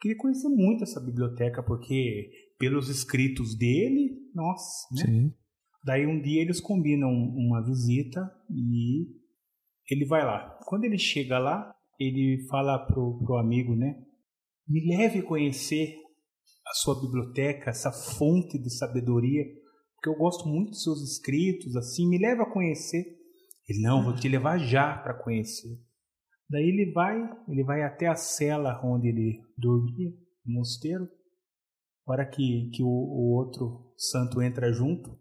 Queria 0.00 0.16
conhecer 0.16 0.48
muito 0.48 0.84
essa 0.84 1.00
biblioteca, 1.00 1.62
porque 1.62 2.30
pelos 2.58 2.88
escritos 2.88 3.56
dele, 3.56 4.10
nossa, 4.34 4.86
né? 4.94 5.02
Sim. 5.06 5.34
Daí 5.84 6.06
um 6.06 6.20
dia 6.20 6.40
eles 6.40 6.60
combinam 6.60 7.10
uma 7.10 7.62
visita 7.62 8.20
e 8.50 9.06
ele 9.90 10.06
vai 10.06 10.24
lá. 10.24 10.58
Quando 10.64 10.84
ele 10.84 10.96
chega 10.96 11.38
lá, 11.38 11.74
ele 12.00 12.46
fala 12.48 12.78
pro, 12.78 13.18
pro 13.22 13.36
amigo, 13.36 13.76
né? 13.76 14.02
Me 14.66 14.96
leve 14.96 15.20
conhecer 15.20 15.94
a 16.66 16.72
sua 16.72 16.98
biblioteca, 16.98 17.68
essa 17.68 17.92
fonte 17.92 18.58
de 18.58 18.70
sabedoria, 18.70 19.44
porque 19.94 20.08
eu 20.08 20.16
gosto 20.16 20.48
muito 20.48 20.70
dos 20.70 20.82
seus 20.82 21.02
escritos, 21.02 21.76
assim, 21.76 22.08
me 22.08 22.18
leve 22.18 22.40
a 22.40 22.50
conhecer. 22.50 23.04
Ele, 23.68 23.82
não, 23.82 24.02
vou 24.02 24.14
te 24.14 24.26
levar 24.26 24.58
já 24.58 24.96
para 24.96 25.22
conhecer. 25.22 25.78
Daí 26.48 26.64
ele 26.64 26.92
vai, 26.92 27.16
ele 27.46 27.62
vai 27.62 27.82
até 27.82 28.06
a 28.06 28.16
cela 28.16 28.80
onde 28.82 29.08
ele 29.08 29.38
dormia, 29.56 30.10
no 30.46 30.54
mosteiro. 30.54 31.04
Na 32.06 32.14
hora 32.14 32.26
que, 32.26 32.70
que 32.72 32.82
o, 32.82 32.86
o 32.86 33.36
outro 33.36 33.92
santo 33.98 34.40
entra 34.40 34.72
junto, 34.72 35.18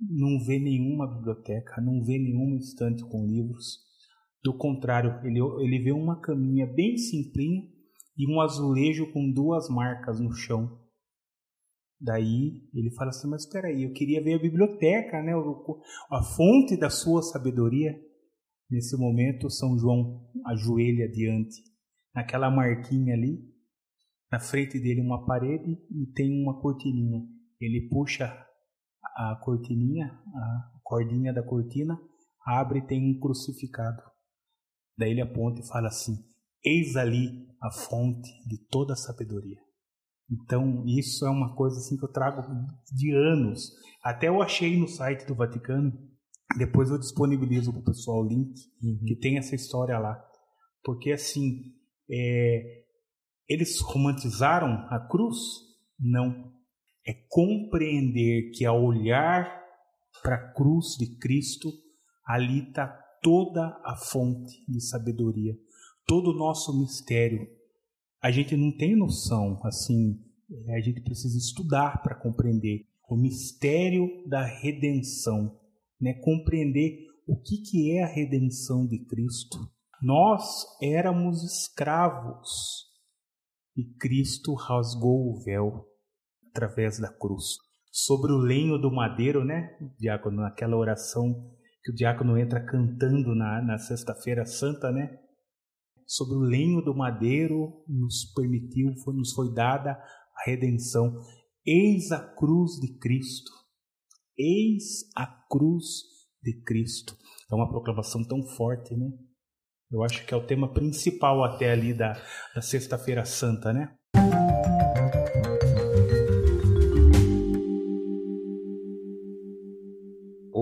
não 0.00 0.38
vê 0.44 0.58
nenhuma 0.58 1.06
biblioteca, 1.06 1.80
não 1.80 2.02
vê 2.02 2.18
nenhum 2.18 2.56
estante 2.56 3.04
com 3.04 3.26
livros. 3.26 3.78
Do 4.42 4.56
contrário, 4.56 5.20
ele, 5.24 5.40
ele 5.64 5.82
vê 5.82 5.92
uma 5.92 6.20
caminha 6.20 6.66
bem 6.66 6.96
simplinha 6.96 7.62
e 8.16 8.30
um 8.30 8.40
azulejo 8.40 9.10
com 9.12 9.32
duas 9.32 9.68
marcas 9.68 10.20
no 10.20 10.32
chão. 10.32 10.80
Daí 12.00 12.68
ele 12.74 12.90
fala 12.90 13.10
assim: 13.10 13.28
Mas 13.28 13.44
espera 13.44 13.68
aí, 13.68 13.84
eu 13.84 13.92
queria 13.92 14.22
ver 14.22 14.34
a 14.34 14.42
biblioteca, 14.42 15.22
né? 15.22 15.32
a 16.10 16.22
fonte 16.22 16.76
da 16.76 16.90
sua 16.90 17.22
sabedoria. 17.22 17.98
Nesse 18.70 18.96
momento, 18.96 19.50
São 19.50 19.78
João 19.78 20.26
ajoelha 20.46 21.08
diante, 21.08 21.62
naquela 22.14 22.50
marquinha 22.50 23.14
ali, 23.14 23.38
na 24.32 24.40
frente 24.40 24.80
dele 24.80 25.00
uma 25.00 25.24
parede 25.26 25.78
e 25.90 26.06
tem 26.14 26.42
uma 26.42 26.60
cortininha. 26.60 27.22
Ele 27.60 27.88
puxa 27.88 28.34
a 29.14 29.36
cortininha, 29.36 30.06
a 30.34 30.70
cordinha 30.82 31.32
da 31.32 31.42
cortina, 31.42 31.98
abre 32.44 32.80
e 32.80 32.86
tem 32.86 33.00
um 33.00 33.18
crucificado. 33.18 34.02
Daí 34.98 35.10
ele 35.10 35.22
aponta 35.22 35.60
e 35.60 35.68
fala 35.68 35.88
assim: 35.88 36.14
Eis 36.64 36.96
ali 36.96 37.46
a 37.60 37.70
fonte 37.70 38.30
de 38.46 38.58
toda 38.68 38.92
a 38.92 38.96
sabedoria. 38.96 39.58
Então, 40.30 40.84
isso 40.86 41.26
é 41.26 41.30
uma 41.30 41.54
coisa 41.54 41.78
assim 41.78 41.96
que 41.96 42.04
eu 42.04 42.12
trago 42.12 42.42
de 42.92 43.14
anos. 43.14 43.70
Até 44.02 44.28
eu 44.28 44.42
achei 44.42 44.78
no 44.78 44.88
site 44.88 45.26
do 45.26 45.34
Vaticano, 45.34 45.92
depois 46.58 46.90
eu 46.90 46.98
disponibilizo 46.98 47.72
para 47.72 47.80
o 47.80 47.84
pessoal 47.84 48.22
o 48.22 48.28
link, 48.28 48.54
uhum. 48.82 49.00
que 49.06 49.16
tem 49.16 49.38
essa 49.38 49.54
história 49.54 49.98
lá. 49.98 50.22
Porque, 50.82 51.12
assim, 51.12 51.74
é, 52.10 52.84
eles 53.48 53.80
romantizaram 53.80 54.86
a 54.90 54.98
cruz? 55.08 55.36
Não 55.98 56.53
é 57.06 57.12
compreender 57.28 58.50
que 58.52 58.64
ao 58.64 58.82
olhar 58.82 59.62
para 60.22 60.36
a 60.36 60.52
cruz 60.52 60.96
de 60.98 61.16
Cristo, 61.18 61.70
ali 62.24 62.68
está 62.68 62.86
toda 63.22 63.78
a 63.84 63.96
fonte 63.96 64.64
de 64.66 64.80
sabedoria, 64.80 65.54
todo 66.06 66.30
o 66.30 66.38
nosso 66.38 66.78
mistério. 66.78 67.46
A 68.22 68.30
gente 68.30 68.56
não 68.56 68.74
tem 68.74 68.96
noção, 68.96 69.60
assim, 69.64 70.18
a 70.68 70.80
gente 70.80 71.02
precisa 71.02 71.36
estudar 71.36 72.02
para 72.02 72.14
compreender 72.14 72.86
o 73.08 73.16
mistério 73.16 74.08
da 74.26 74.42
redenção, 74.42 75.58
né? 76.00 76.14
compreender 76.14 77.06
o 77.26 77.36
que, 77.36 77.58
que 77.58 77.92
é 77.92 78.02
a 78.02 78.08
redenção 78.08 78.86
de 78.86 78.98
Cristo. 79.04 79.58
Nós 80.02 80.66
éramos 80.82 81.42
escravos 81.42 82.86
e 83.76 83.84
Cristo 83.98 84.54
rasgou 84.54 85.32
o 85.32 85.42
véu 85.42 85.93
através 86.54 87.00
da 87.00 87.12
cruz. 87.12 87.56
Sobre 87.90 88.32
o 88.32 88.38
lenho 88.38 88.78
do 88.78 88.90
madeiro, 88.90 89.44
né, 89.44 89.76
diácono, 89.98 90.42
naquela 90.42 90.76
oração 90.76 91.52
que 91.82 91.90
o 91.90 91.94
diácono 91.94 92.38
entra 92.38 92.64
cantando 92.64 93.34
na, 93.34 93.60
na 93.60 93.76
Sexta-feira 93.76 94.46
Santa, 94.46 94.90
né? 94.90 95.18
Sobre 96.06 96.36
o 96.36 96.40
lenho 96.40 96.80
do 96.80 96.94
madeiro 96.94 97.84
nos 97.86 98.32
permitiu, 98.34 98.94
foi, 99.04 99.14
nos 99.14 99.32
foi 99.32 99.52
dada 99.52 99.90
a 99.92 100.50
redenção. 100.50 101.14
Eis 101.66 102.10
a 102.10 102.20
cruz 102.34 102.80
de 102.80 102.98
Cristo. 102.98 103.50
Eis 104.38 105.10
a 105.14 105.26
cruz 105.50 105.84
de 106.42 106.62
Cristo. 106.62 107.16
É 107.50 107.54
uma 107.54 107.68
proclamação 107.68 108.22
tão 108.26 108.42
forte, 108.56 108.96
né? 108.96 109.10
Eu 109.90 110.02
acho 110.02 110.26
que 110.26 110.32
é 110.32 110.36
o 110.36 110.46
tema 110.46 110.72
principal 110.72 111.44
até 111.44 111.70
ali 111.70 111.92
da, 111.92 112.14
da 112.54 112.62
Sexta-feira 112.62 113.24
Santa, 113.24 113.72
né? 113.72 113.94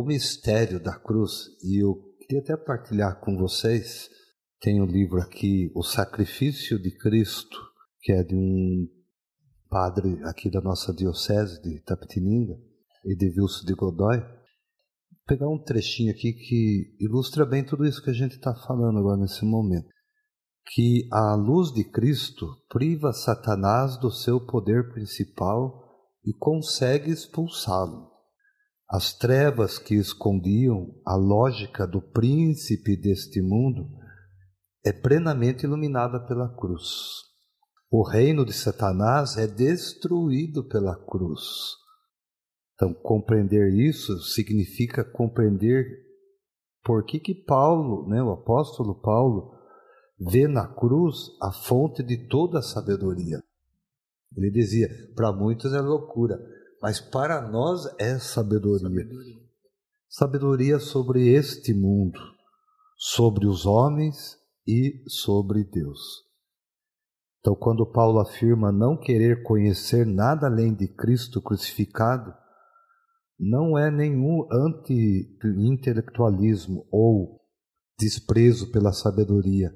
O 0.02 0.04
mistério 0.04 0.80
da 0.80 0.98
cruz, 0.98 1.46
e 1.62 1.82
eu 1.82 1.94
queria 2.18 2.42
até 2.42 2.56
partilhar 2.56 3.20
com 3.20 3.36
vocês, 3.36 4.08
tem 4.60 4.80
o 4.80 4.84
um 4.84 4.86
livro 4.86 5.20
aqui, 5.20 5.70
O 5.76 5.82
Sacrifício 5.82 6.80
de 6.80 6.90
Cristo, 6.96 7.56
que 8.00 8.12
é 8.12 8.24
de 8.24 8.34
um 8.34 8.88
padre 9.70 10.20
aqui 10.24 10.50
da 10.50 10.60
nossa 10.60 10.92
diocese 10.92 11.62
de 11.62 11.80
Tapetininga, 11.84 12.54
Edevilso 13.06 13.64
de 13.64 13.74
Godoy. 13.74 14.18
Vou 14.18 15.20
pegar 15.26 15.48
um 15.48 15.62
trechinho 15.62 16.10
aqui 16.10 16.32
que 16.32 16.96
ilustra 17.00 17.46
bem 17.46 17.64
tudo 17.64 17.86
isso 17.86 18.02
que 18.02 18.10
a 18.10 18.14
gente 18.14 18.34
está 18.34 18.54
falando 18.66 18.98
agora 18.98 19.20
nesse 19.20 19.44
momento. 19.44 19.88
Que 20.74 21.08
a 21.12 21.34
luz 21.36 21.72
de 21.72 21.84
Cristo 21.84 22.46
priva 22.68 23.12
Satanás 23.12 23.98
do 23.98 24.10
seu 24.10 24.44
poder 24.44 24.92
principal 24.92 25.80
e 26.24 26.32
consegue 26.32 27.10
expulsá-lo. 27.10 28.11
As 28.92 29.14
trevas 29.14 29.78
que 29.78 29.94
escondiam 29.94 30.94
a 31.06 31.16
lógica 31.16 31.86
do 31.86 32.02
príncipe 32.02 32.94
deste 32.94 33.40
mundo 33.40 33.88
é 34.84 34.92
plenamente 34.92 35.64
iluminada 35.64 36.20
pela 36.26 36.54
cruz. 36.54 36.90
O 37.90 38.06
reino 38.06 38.44
de 38.44 38.52
Satanás 38.52 39.38
é 39.38 39.46
destruído 39.46 40.68
pela 40.68 40.94
cruz. 41.06 41.40
Então, 42.74 42.92
compreender 42.92 43.72
isso 43.72 44.18
significa 44.24 45.02
compreender 45.02 45.86
por 46.84 47.06
que, 47.06 47.18
que 47.18 47.34
Paulo, 47.34 48.06
né, 48.10 48.22
o 48.22 48.32
apóstolo 48.32 49.00
Paulo, 49.00 49.54
vê 50.20 50.46
na 50.46 50.68
cruz 50.68 51.30
a 51.40 51.50
fonte 51.50 52.02
de 52.02 52.28
toda 52.28 52.58
a 52.58 52.62
sabedoria. 52.62 53.42
Ele 54.36 54.50
dizia: 54.50 54.90
para 55.16 55.32
muitos 55.32 55.72
é 55.72 55.80
loucura, 55.80 56.38
mas 56.82 57.00
para 57.00 57.40
nós 57.48 57.86
é 57.96 58.18
sabedoria. 58.18 58.88
sabedoria. 58.88 59.40
Sabedoria 60.08 60.80
sobre 60.80 61.28
este 61.28 61.72
mundo, 61.72 62.18
sobre 62.96 63.46
os 63.46 63.64
homens 63.64 64.36
e 64.66 65.04
sobre 65.06 65.62
Deus. 65.62 66.24
Então, 67.38 67.54
quando 67.54 67.86
Paulo 67.86 68.18
afirma 68.18 68.72
não 68.72 68.96
querer 68.96 69.44
conhecer 69.44 70.04
nada 70.04 70.48
além 70.48 70.74
de 70.74 70.88
Cristo 70.88 71.40
crucificado, 71.40 72.34
não 73.38 73.78
é 73.78 73.88
nenhum 73.90 74.46
anti-intelectualismo 74.52 76.86
ou 76.90 77.40
desprezo 77.98 78.70
pela 78.70 78.92
sabedoria, 78.92 79.72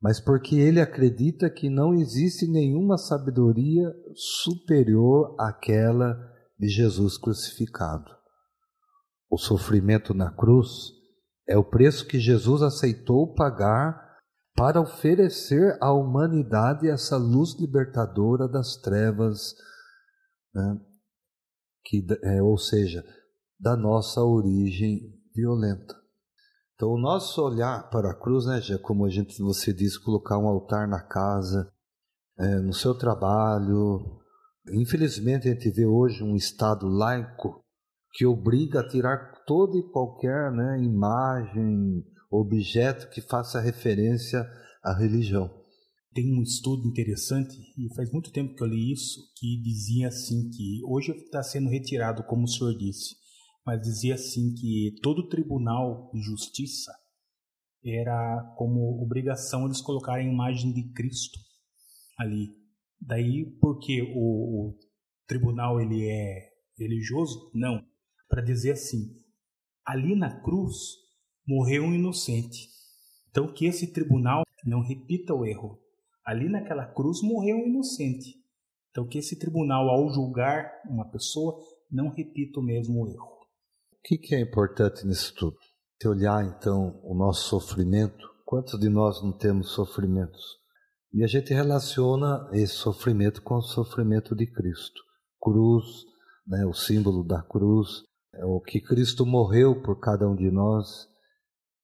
mas 0.00 0.18
porque 0.18 0.56
ele 0.56 0.80
acredita 0.80 1.50
que 1.50 1.68
não 1.68 1.92
existe 1.92 2.46
nenhuma 2.50 2.96
sabedoria 2.96 3.92
superior 4.14 5.36
àquela 5.38 6.16
de 6.58 6.68
Jesus 6.68 7.18
crucificado. 7.18 8.10
O 9.30 9.36
sofrimento 9.36 10.14
na 10.14 10.30
cruz 10.30 10.68
é 11.46 11.56
o 11.56 11.64
preço 11.64 12.06
que 12.06 12.18
Jesus 12.18 12.62
aceitou 12.62 13.34
pagar 13.34 14.10
para 14.56 14.80
oferecer 14.80 15.76
à 15.80 15.92
humanidade 15.92 16.88
essa 16.88 17.16
luz 17.16 17.58
libertadora 17.58 18.48
das 18.48 18.76
trevas, 18.76 19.54
né? 20.54 20.80
que, 21.84 22.06
é, 22.22 22.42
ou 22.42 22.58
seja, 22.58 23.04
da 23.58 23.76
nossa 23.76 24.22
origem 24.22 25.14
violenta. 25.34 25.99
Então, 26.80 26.92
o 26.92 26.98
nosso 26.98 27.42
olhar 27.42 27.90
para 27.90 28.12
a 28.12 28.14
cruz, 28.14 28.46
né, 28.46 28.58
já 28.58 28.78
como 28.78 29.04
a 29.04 29.10
gente, 29.10 29.38
você 29.42 29.70
disse, 29.70 30.02
colocar 30.02 30.38
um 30.38 30.48
altar 30.48 30.88
na 30.88 30.98
casa, 30.98 31.70
é, 32.38 32.58
no 32.58 32.72
seu 32.72 32.94
trabalho. 32.94 34.18
Infelizmente, 34.72 35.46
a 35.46 35.52
gente 35.52 35.70
vê 35.70 35.84
hoje 35.84 36.24
um 36.24 36.34
Estado 36.34 36.86
laico 36.86 37.62
que 38.14 38.24
obriga 38.24 38.80
a 38.80 38.88
tirar 38.88 39.42
toda 39.46 39.76
e 39.76 39.90
qualquer 39.92 40.50
né, 40.52 40.82
imagem, 40.82 42.02
objeto 42.30 43.10
que 43.10 43.20
faça 43.20 43.60
referência 43.60 44.42
à 44.82 44.96
religião. 44.96 45.50
Tem 46.14 46.32
um 46.32 46.40
estudo 46.40 46.88
interessante, 46.88 47.58
e 47.76 47.94
faz 47.94 48.10
muito 48.10 48.32
tempo 48.32 48.54
que 48.54 48.64
eu 48.64 48.68
li 48.68 48.90
isso, 48.90 49.20
que 49.36 49.60
dizia 49.62 50.08
assim 50.08 50.48
que 50.48 50.80
hoje 50.88 51.12
está 51.12 51.42
sendo 51.42 51.68
retirado, 51.68 52.24
como 52.24 52.44
o 52.44 52.48
senhor 52.48 52.74
disse, 52.74 53.19
mas 53.70 53.82
dizia 53.82 54.14
assim 54.14 54.52
que 54.52 54.96
todo 55.00 55.28
tribunal 55.28 56.10
de 56.12 56.20
justiça 56.20 56.92
era 57.84 58.52
como 58.58 59.00
obrigação 59.00 59.64
eles 59.64 59.80
colocarem 59.80 60.28
a 60.28 60.32
imagem 60.32 60.72
de 60.72 60.92
Cristo 60.92 61.38
ali. 62.18 62.48
Daí, 63.00 63.46
porque 63.60 64.02
o, 64.12 64.70
o 64.70 64.78
tribunal 65.24 65.80
ele 65.80 66.04
é 66.04 66.50
religioso? 66.76 67.48
Não. 67.54 67.80
Para 68.28 68.42
dizer 68.42 68.72
assim, 68.72 69.14
ali 69.86 70.16
na 70.16 70.40
cruz 70.42 70.76
morreu 71.46 71.84
um 71.84 71.94
inocente. 71.94 72.66
Então 73.30 73.52
que 73.52 73.66
esse 73.66 73.92
tribunal 73.92 74.42
não 74.66 74.80
repita 74.80 75.32
o 75.32 75.46
erro. 75.46 75.78
Ali 76.26 76.48
naquela 76.48 76.86
cruz 76.86 77.22
morreu 77.22 77.58
um 77.58 77.68
inocente. 77.68 78.34
Então 78.90 79.06
que 79.06 79.18
esse 79.18 79.38
tribunal 79.38 79.88
ao 79.88 80.12
julgar 80.12 80.72
uma 80.88 81.08
pessoa 81.08 81.56
não 81.88 82.08
repita 82.08 82.58
o 82.58 82.64
mesmo 82.64 83.08
erro. 83.08 83.39
O 84.00 84.08
que, 84.08 84.16
que 84.16 84.34
é 84.34 84.40
importante 84.40 85.06
nisso 85.06 85.34
tudo? 85.34 85.56
Se 86.00 86.08
olhar 86.08 86.42
então 86.42 86.98
o 87.04 87.14
nosso 87.14 87.50
sofrimento, 87.50 88.26
quantos 88.46 88.80
de 88.80 88.88
nós 88.88 89.22
não 89.22 89.30
temos 89.30 89.72
sofrimentos? 89.72 90.58
E 91.12 91.22
a 91.22 91.26
gente 91.26 91.52
relaciona 91.52 92.48
esse 92.52 92.72
sofrimento 92.74 93.42
com 93.42 93.56
o 93.56 93.62
sofrimento 93.62 94.34
de 94.34 94.46
Cristo. 94.50 95.02
Cruz, 95.38 95.84
né, 96.46 96.64
o 96.64 96.72
símbolo 96.72 97.22
da 97.22 97.42
cruz, 97.42 98.02
é 98.34 98.44
o 98.46 98.58
que 98.60 98.80
Cristo 98.80 99.26
morreu 99.26 99.82
por 99.82 100.00
cada 100.00 100.26
um 100.26 100.34
de 100.34 100.50
nós. 100.50 101.06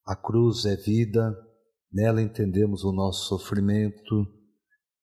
A 0.06 0.16
cruz 0.16 0.64
é 0.64 0.74
vida, 0.74 1.36
nela 1.92 2.22
entendemos 2.22 2.82
o 2.82 2.92
nosso 2.92 3.28
sofrimento 3.28 4.26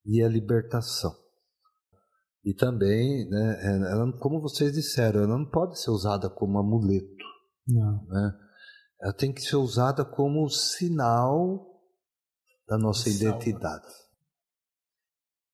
e 0.03 0.23
a 0.23 0.27
libertação. 0.27 1.22
E 2.43 2.53
também, 2.53 3.29
né, 3.29 3.89
ela, 3.89 4.11
como 4.19 4.41
vocês 4.41 4.73
disseram, 4.73 5.23
ela 5.23 5.37
não 5.37 5.49
pode 5.49 5.79
ser 5.79 5.91
usada 5.91 6.29
como 6.29 6.59
amuleto. 6.59 7.23
Não. 7.67 8.05
Né? 8.05 8.39
Ela 9.01 9.13
tem 9.13 9.33
que 9.33 9.41
ser 9.41 9.55
usada 9.55 10.03
como 10.03 10.49
sinal 10.49 11.73
da 12.67 12.77
nossa 12.77 13.09
identidade. 13.09 13.87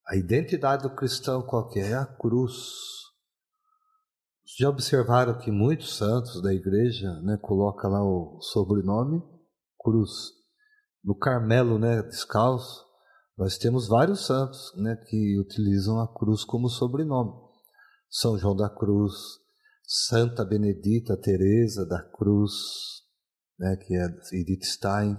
A 0.08 0.16
identidade 0.16 0.84
do 0.84 0.96
cristão 0.96 1.44
qualquer 1.44 1.92
é 1.92 1.96
a 1.96 2.06
cruz. 2.06 2.54
Já 4.58 4.68
observaram 4.68 5.38
que 5.38 5.52
muitos 5.52 5.96
santos 5.96 6.42
da 6.42 6.52
igreja 6.52 7.12
né, 7.22 7.38
coloca 7.38 7.88
lá 7.88 8.04
o 8.04 8.40
sobrenome 8.42 9.22
cruz. 9.80 10.10
No 11.04 11.16
Carmelo, 11.16 11.78
né, 11.78 12.02
descalço, 12.02 12.84
nós 13.40 13.58
temos 13.58 13.88
vários 13.88 14.26
santos 14.26 14.74
né, 14.76 14.98
que 15.08 15.40
utilizam 15.40 16.02
a 16.02 16.14
cruz 16.14 16.44
como 16.44 16.68
sobrenome. 16.68 17.32
São 18.10 18.38
João 18.38 18.54
da 18.54 18.70
Cruz, 18.70 19.14
Santa 19.88 20.44
Benedita 20.44 21.16
Teresa 21.16 21.86
da 21.86 22.04
Cruz, 22.04 22.52
né, 23.58 23.78
que 23.78 23.96
é 23.96 24.06
Edith 24.34 24.66
Stein, 24.66 25.18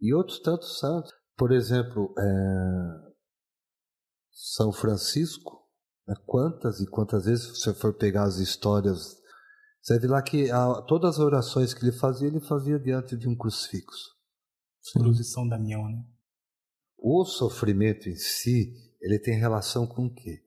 e 0.00 0.12
outros 0.12 0.40
tantos 0.40 0.80
santos. 0.80 1.12
Por 1.36 1.52
exemplo, 1.52 2.12
é, 2.18 3.12
São 4.32 4.72
Francisco, 4.72 5.62
né? 6.08 6.16
Quantas 6.26 6.80
e 6.80 6.86
quantas 6.86 7.26
vezes 7.26 7.46
você 7.56 7.72
for 7.72 7.94
pegar 7.94 8.24
as 8.24 8.38
histórias, 8.38 9.16
você 9.80 9.96
vê 10.00 10.08
lá 10.08 10.20
que 10.22 10.50
a, 10.50 10.82
todas 10.88 11.14
as 11.14 11.18
orações 11.20 11.72
que 11.72 11.84
ele 11.84 11.96
fazia, 11.96 12.26
ele 12.26 12.40
fazia 12.40 12.80
diante 12.80 13.16
de 13.16 13.28
um 13.28 13.36
crucifixo. 13.36 14.10
Cruz 14.92 15.18
de 15.18 15.24
São 15.24 15.48
Damião, 15.48 15.88
né? 15.88 16.04
O 17.02 17.24
sofrimento 17.24 18.08
em 18.08 18.14
si, 18.14 18.72
ele 19.00 19.18
tem 19.18 19.36
relação 19.38 19.86
com 19.86 20.06
o 20.06 20.14
quê? 20.14 20.40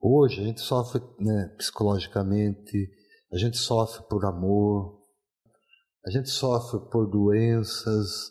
Hoje 0.00 0.40
a 0.40 0.44
gente 0.44 0.60
sofre 0.60 1.00
né, 1.18 1.54
psicologicamente, 1.56 2.90
a 3.32 3.38
gente 3.38 3.56
sofre 3.56 4.06
por 4.08 4.24
amor, 4.24 5.00
a 6.06 6.10
gente 6.10 6.28
sofre 6.28 6.80
por 6.90 7.08
doenças, 7.08 8.30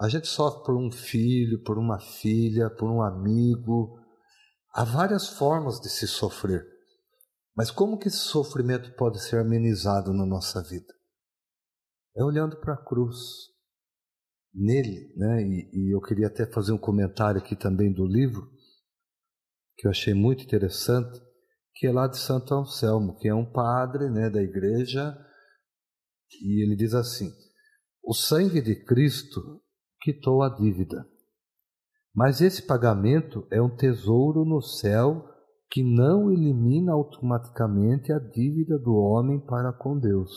a 0.00 0.08
gente 0.08 0.26
sofre 0.26 0.64
por 0.64 0.76
um 0.76 0.90
filho, 0.90 1.62
por 1.62 1.78
uma 1.78 1.98
filha, 1.98 2.70
por 2.70 2.90
um 2.90 3.02
amigo, 3.02 3.98
Há 4.76 4.84
várias 4.84 5.26
formas 5.26 5.80
de 5.80 5.88
se 5.88 6.06
sofrer. 6.06 6.62
Mas 7.56 7.70
como 7.70 7.98
que 7.98 8.08
esse 8.08 8.18
sofrimento 8.18 8.94
pode 8.94 9.18
ser 9.22 9.38
amenizado 9.38 10.12
na 10.12 10.26
nossa 10.26 10.62
vida? 10.62 10.92
É 12.14 12.22
olhando 12.22 12.60
para 12.60 12.74
a 12.74 12.84
cruz. 12.84 13.16
Nele, 14.58 15.12
né? 15.14 15.42
E, 15.42 15.70
e, 15.72 15.94
eu 15.94 16.00
queria 16.00 16.28
até 16.28 16.50
fazer 16.50 16.72
um 16.72 16.78
comentário 16.78 17.38
aqui 17.38 17.54
também 17.54 17.92
do 17.92 18.06
livro, 18.06 18.50
que 19.76 19.86
eu 19.86 19.90
achei 19.90 20.14
muito 20.14 20.42
interessante, 20.42 21.20
que 21.74 21.86
é 21.86 21.92
lá 21.92 22.06
de 22.06 22.16
Santo 22.16 22.54
Anselmo, 22.54 23.18
que 23.18 23.28
é 23.28 23.34
um 23.34 23.44
padre 23.44 24.08
né, 24.08 24.30
da 24.30 24.42
igreja, 24.42 25.14
e 26.42 26.64
ele 26.64 26.74
diz 26.74 26.94
assim: 26.94 27.30
O 28.02 28.14
sangue 28.14 28.62
de 28.62 28.82
Cristo 28.82 29.60
quitou 30.00 30.42
a 30.42 30.48
dívida. 30.48 31.06
Mas 32.14 32.40
esse 32.40 32.62
pagamento 32.62 33.46
é 33.50 33.60
um 33.60 33.76
tesouro 33.76 34.42
no 34.46 34.62
céu 34.62 35.22
que 35.70 35.82
não 35.82 36.32
elimina 36.32 36.92
automaticamente 36.92 38.10
a 38.10 38.18
dívida 38.18 38.78
do 38.78 38.94
homem 38.94 39.38
para 39.44 39.70
com 39.70 39.98
Deus. 39.98 40.30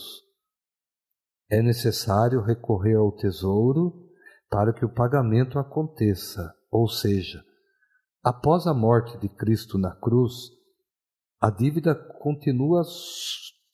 É 1.50 1.62
necessário 1.62 2.42
recorrer 2.42 2.96
ao 2.96 3.10
tesouro 3.16 4.09
para 4.50 4.72
que 4.72 4.84
o 4.84 4.92
pagamento 4.92 5.58
aconteça, 5.58 6.52
ou 6.70 6.88
seja, 6.88 7.42
após 8.22 8.66
a 8.66 8.74
morte 8.74 9.16
de 9.18 9.28
Cristo 9.28 9.78
na 9.78 9.94
cruz, 9.94 10.50
a 11.40 11.50
dívida 11.50 11.94
continua, 11.94 12.82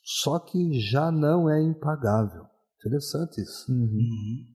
só 0.02 0.38
que 0.38 0.78
já 0.78 1.10
não 1.10 1.50
é 1.50 1.60
impagável. 1.62 2.44
Interessante 2.78 3.40
isso. 3.40 3.72
Uhum. 3.72 4.46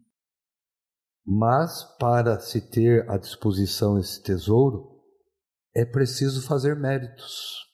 Mas 1.26 1.84
para 1.98 2.40
se 2.40 2.70
ter 2.70 3.10
à 3.10 3.18
disposição 3.18 3.98
esse 3.98 4.22
tesouro, 4.22 5.02
é 5.76 5.84
preciso 5.86 6.46
fazer 6.48 6.76
méritos. 6.76 7.70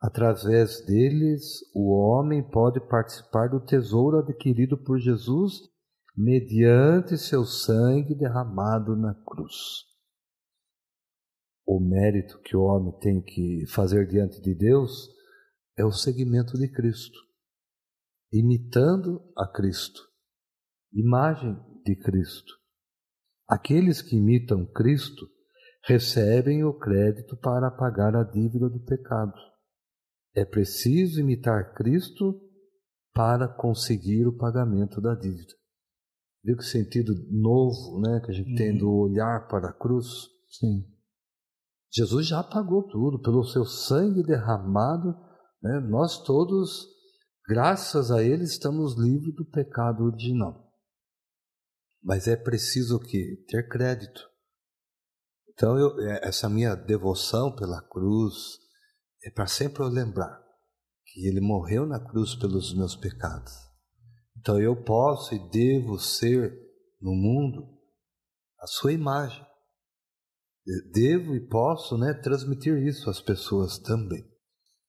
Através 0.00 0.84
deles, 0.84 1.60
o 1.74 1.92
homem 1.92 2.42
pode 2.42 2.80
participar 2.88 3.48
do 3.48 3.60
tesouro 3.60 4.18
adquirido 4.18 4.76
por 4.76 4.98
Jesus 4.98 5.71
mediante 6.14 7.16
seu 7.16 7.44
sangue 7.44 8.14
derramado 8.14 8.94
na 8.96 9.14
cruz. 9.24 9.86
O 11.66 11.80
mérito 11.80 12.38
que 12.40 12.56
o 12.56 12.62
homem 12.62 12.92
tem 12.98 13.22
que 13.22 13.64
fazer 13.68 14.06
diante 14.08 14.40
de 14.40 14.54
Deus 14.54 15.08
é 15.76 15.84
o 15.84 15.92
seguimento 15.92 16.58
de 16.58 16.70
Cristo, 16.70 17.18
imitando 18.30 19.22
a 19.36 19.46
Cristo, 19.46 20.02
imagem 20.92 21.56
de 21.84 21.96
Cristo. 21.96 22.52
Aqueles 23.48 24.02
que 24.02 24.16
imitam 24.16 24.66
Cristo 24.66 25.26
recebem 25.84 26.62
o 26.64 26.78
crédito 26.78 27.36
para 27.38 27.70
pagar 27.70 28.14
a 28.14 28.22
dívida 28.22 28.68
do 28.68 28.84
pecado. 28.84 29.34
É 30.34 30.44
preciso 30.44 31.20
imitar 31.20 31.74
Cristo 31.74 32.40
para 33.12 33.48
conseguir 33.48 34.26
o 34.26 34.36
pagamento 34.36 35.00
da 35.00 35.14
dívida. 35.14 35.61
Viu 36.44 36.56
que 36.56 36.64
sentido 36.64 37.14
novo, 37.30 38.00
né, 38.00 38.20
que 38.24 38.30
a 38.30 38.34
gente 38.34 38.50
uhum. 38.50 38.56
tem 38.56 38.76
do 38.76 38.90
olhar 38.90 39.46
para 39.48 39.68
a 39.68 39.72
cruz? 39.72 40.28
Sim. 40.48 40.84
Jesus 41.92 42.26
já 42.26 42.42
pagou 42.42 42.82
tudo 42.88 43.20
pelo 43.20 43.44
seu 43.44 43.64
sangue 43.64 44.22
derramado, 44.22 45.14
né? 45.62 45.78
Nós 45.80 46.22
todos, 46.24 46.86
graças 47.46 48.10
a 48.10 48.22
ele, 48.22 48.44
estamos 48.44 48.96
livres 48.98 49.34
do 49.34 49.44
pecado 49.44 50.04
original. 50.04 50.72
Mas 52.02 52.26
é 52.26 52.34
preciso 52.34 52.98
que 52.98 53.44
ter 53.48 53.68
crédito. 53.68 54.28
Então, 55.50 55.78
eu, 55.78 56.00
é, 56.00 56.26
essa 56.26 56.48
minha 56.48 56.74
devoção 56.74 57.54
pela 57.54 57.80
cruz 57.82 58.58
é 59.24 59.30
para 59.30 59.46
sempre 59.46 59.82
eu 59.82 59.88
lembrar 59.88 60.42
que 61.04 61.26
Ele 61.28 61.40
morreu 61.40 61.86
na 61.86 62.00
cruz 62.00 62.34
pelos 62.34 62.74
meus 62.74 62.96
pecados. 62.96 63.71
Então, 64.42 64.60
eu 64.60 64.74
posso 64.82 65.36
e 65.36 65.48
devo 65.50 66.00
ser 66.00 66.52
no 67.00 67.12
mundo 67.12 67.62
a 68.60 68.66
Sua 68.66 68.92
imagem. 68.92 69.40
Devo 70.92 71.36
e 71.36 71.46
posso 71.46 71.96
né, 71.96 72.12
transmitir 72.12 72.76
isso 72.82 73.08
às 73.08 73.20
pessoas 73.20 73.78
também. 73.78 74.24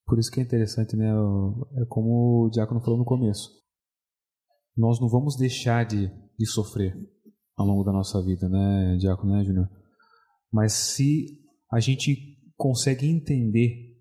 Por 0.07 0.17
isso 0.17 0.31
que 0.31 0.39
é 0.39 0.43
interessante, 0.43 0.95
né? 0.95 1.07
É 1.07 1.85
como 1.87 2.45
o 2.45 2.49
Diácono 2.49 2.81
falou 2.81 2.97
no 2.97 3.05
começo. 3.05 3.47
Nós 4.75 4.99
não 4.99 5.07
vamos 5.07 5.37
deixar 5.37 5.85
de, 5.85 6.07
de 6.37 6.45
sofrer 6.47 6.95
ao 7.55 7.67
longo 7.67 7.83
da 7.83 7.91
nossa 7.91 8.23
vida, 8.23 8.49
né, 8.49 8.97
Diácono, 8.97 9.33
né, 9.33 9.43
Júnior? 9.43 9.69
Mas 10.51 10.73
se 10.73 11.27
a 11.71 11.79
gente 11.79 12.39
consegue 12.57 13.07
entender 13.07 13.93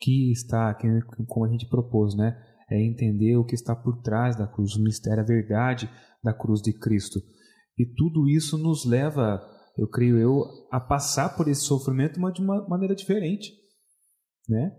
que 0.00 0.32
está, 0.32 0.74
que, 0.74 0.88
como 1.28 1.46
a 1.46 1.48
gente 1.48 1.68
propôs, 1.68 2.16
né? 2.16 2.36
É 2.70 2.82
entender 2.84 3.36
o 3.36 3.44
que 3.44 3.54
está 3.54 3.74
por 3.74 4.00
trás 4.02 4.36
da 4.36 4.46
cruz, 4.46 4.74
o 4.74 4.82
mistério, 4.82 5.22
a 5.22 5.26
verdade 5.26 5.90
da 6.22 6.34
cruz 6.34 6.60
de 6.60 6.72
Cristo. 6.72 7.20
E 7.78 7.86
tudo 7.86 8.28
isso 8.28 8.58
nos 8.58 8.84
leva, 8.84 9.40
eu 9.76 9.88
creio 9.88 10.18
eu, 10.18 10.44
a 10.70 10.80
passar 10.80 11.36
por 11.36 11.48
esse 11.48 11.62
sofrimento 11.62 12.20
de 12.32 12.42
uma 12.42 12.66
maneira 12.68 12.94
diferente, 12.94 13.52
né? 14.48 14.70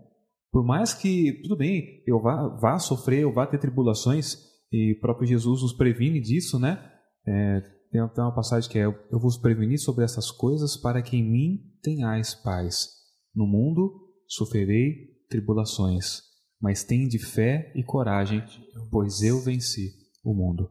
Por 0.52 0.64
mais 0.64 0.92
que, 0.92 1.40
tudo 1.42 1.56
bem, 1.56 2.02
eu 2.06 2.20
vá, 2.20 2.48
vá 2.60 2.78
sofrer, 2.78 3.20
eu 3.20 3.32
vá 3.32 3.46
ter 3.46 3.58
tribulações, 3.58 4.36
e 4.72 4.92
o 4.92 5.00
próprio 5.00 5.26
Jesus 5.26 5.62
nos 5.62 5.72
previne 5.72 6.20
disso, 6.20 6.58
né? 6.58 6.78
É, 7.26 7.60
tem 7.90 8.00
até 8.00 8.20
uma 8.22 8.34
passagem 8.34 8.70
que 8.70 8.78
é: 8.78 8.84
Eu 8.84 9.18
vos 9.18 9.36
preveni 9.36 9.78
sobre 9.78 10.04
essas 10.04 10.30
coisas 10.30 10.76
para 10.76 11.02
que 11.02 11.16
em 11.16 11.28
mim 11.28 11.58
tenhais 11.82 12.34
paz. 12.34 12.88
No 13.34 13.46
mundo 13.46 13.92
sofrerei 14.26 15.10
tribulações, 15.28 16.22
mas 16.60 16.84
tende 16.84 17.18
fé 17.18 17.72
e 17.74 17.82
coragem, 17.82 18.42
pois 18.90 19.22
eu 19.22 19.40
venci 19.40 19.92
o 20.24 20.34
mundo. 20.34 20.70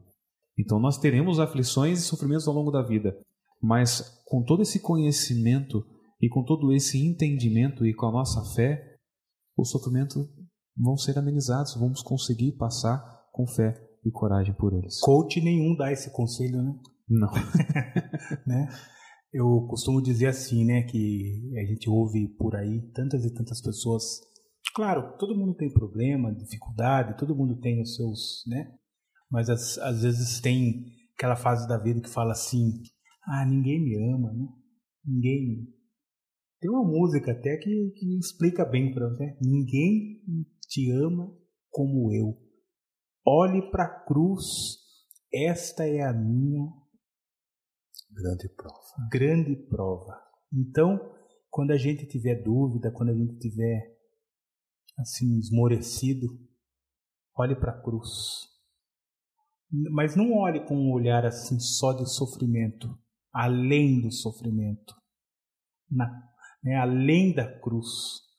Então 0.58 0.78
nós 0.78 0.98
teremos 0.98 1.40
aflições 1.40 1.98
e 1.98 2.02
sofrimentos 2.02 2.46
ao 2.46 2.54
longo 2.54 2.70
da 2.70 2.82
vida, 2.82 3.16
mas 3.60 4.22
com 4.26 4.42
todo 4.42 4.62
esse 4.62 4.80
conhecimento 4.80 5.84
e 6.20 6.28
com 6.28 6.44
todo 6.44 6.72
esse 6.72 6.98
entendimento 6.98 7.84
e 7.86 7.94
com 7.94 8.06
a 8.06 8.12
nossa 8.12 8.42
fé, 8.54 8.96
o 9.56 9.64
sofrimento 9.64 10.28
vão 10.76 10.96
ser 10.96 11.18
amenizados, 11.18 11.74
vamos 11.74 12.02
conseguir 12.02 12.52
passar 12.52 13.02
com 13.32 13.46
fé 13.46 13.74
e 14.04 14.10
coragem 14.10 14.54
por 14.54 14.72
eles. 14.72 15.00
Coach 15.00 15.40
nenhum 15.40 15.76
dá 15.76 15.92
esse 15.92 16.10
conselho, 16.10 16.62
né? 16.62 16.74
Não. 17.08 17.30
né? 18.46 18.68
Eu 19.32 19.66
costumo 19.68 20.02
dizer 20.02 20.26
assim, 20.26 20.64
né, 20.64 20.82
que 20.82 21.52
a 21.56 21.64
gente 21.64 21.88
ouve 21.88 22.28
por 22.36 22.56
aí 22.56 22.80
tantas 22.92 23.24
e 23.24 23.32
tantas 23.32 23.60
pessoas. 23.60 24.02
Claro, 24.74 25.16
todo 25.18 25.36
mundo 25.36 25.54
tem 25.54 25.72
problema, 25.72 26.34
dificuldade, 26.34 27.16
todo 27.16 27.34
mundo 27.34 27.58
tem 27.60 27.80
os 27.80 27.96
seus, 27.96 28.44
né? 28.46 28.72
Mas 29.30 29.48
às, 29.48 29.78
às 29.78 30.02
vezes 30.02 30.40
tem 30.40 30.86
aquela 31.14 31.36
fase 31.36 31.68
da 31.68 31.78
vida 31.78 32.00
que 32.00 32.08
fala 32.08 32.32
assim: 32.32 32.82
ah, 33.26 33.44
ninguém 33.46 33.82
me 33.82 33.96
ama, 34.14 34.32
né? 34.32 34.46
Ninguém. 35.04 35.66
Tem 36.60 36.70
uma 36.70 36.84
música 36.84 37.32
até 37.32 37.56
que, 37.56 37.92
que 37.96 38.18
explica 38.18 38.64
bem 38.64 38.92
para 38.92 39.08
você: 39.08 39.36
ninguém 39.42 40.20
te 40.68 40.90
ama 40.90 41.32
como 41.70 42.12
eu. 42.12 42.38
Olhe 43.26 43.70
para 43.70 43.84
a 43.84 44.04
cruz, 44.04 44.76
esta 45.32 45.86
é 45.86 46.02
a 46.02 46.12
minha 46.12 46.80
Grande 48.12 48.48
prova. 48.48 49.08
Grande 49.10 49.56
prova. 49.68 50.20
Então, 50.52 50.98
quando 51.48 51.70
a 51.70 51.76
gente 51.76 52.06
tiver 52.06 52.42
dúvida, 52.42 52.90
quando 52.90 53.10
a 53.10 53.14
gente 53.14 53.38
tiver 53.38 53.99
assim 55.00 55.38
esmorecido, 55.38 56.26
olhe 57.36 57.54
para 57.56 57.72
a 57.72 57.82
cruz. 57.82 58.48
Mas 59.92 60.16
não 60.16 60.32
olhe 60.34 60.66
com 60.66 60.76
um 60.76 60.92
olhar 60.92 61.24
assim 61.24 61.58
só 61.58 61.92
de 61.92 62.08
sofrimento, 62.08 62.88
além 63.32 64.00
do 64.00 64.12
sofrimento. 64.12 64.94
Na, 65.90 66.06
né, 66.62 66.76
além 66.76 67.34
da 67.34 67.46
cruz, 67.60 67.88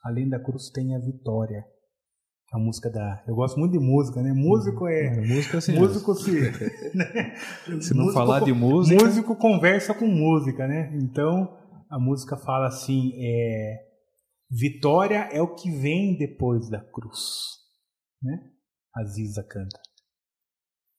além 0.04 0.30
da 0.30 0.40
cruz 0.40 0.70
tem 0.70 0.96
a 0.96 1.00
vitória 1.00 1.66
a 2.52 2.60
música 2.60 2.90
da. 2.90 3.24
Eu 3.26 3.34
gosto 3.34 3.58
muito 3.58 3.72
de 3.72 3.80
música, 3.80 4.22
né? 4.22 4.34
Músico 4.34 4.86
é. 4.88 5.06
é 5.06 5.22
música 5.22 5.62
sim. 5.62 5.74
Músico 5.80 6.14
se. 6.14 6.32
Né? 6.94 7.36
se 7.80 7.94
não 7.94 8.04
músico, 8.04 8.14
falar 8.14 8.42
de 8.42 8.52
música. 8.52 9.02
Músico 9.02 9.36
conversa 9.38 9.94
com 9.94 10.06
música, 10.06 10.68
né? 10.68 10.92
Então 11.02 11.58
a 11.90 11.98
música 11.98 12.36
fala 12.36 12.68
assim: 12.68 13.14
é, 13.16 13.91
vitória 14.52 15.30
é 15.32 15.42
o 15.42 15.56
que 15.56 15.72
vem 15.72 16.18
depois 16.18 16.70
da 16.70 16.80
cruz, 16.80 17.20
né? 18.22 18.52
A 18.96 19.06
Ziza 19.06 19.44
canta. 19.44 19.80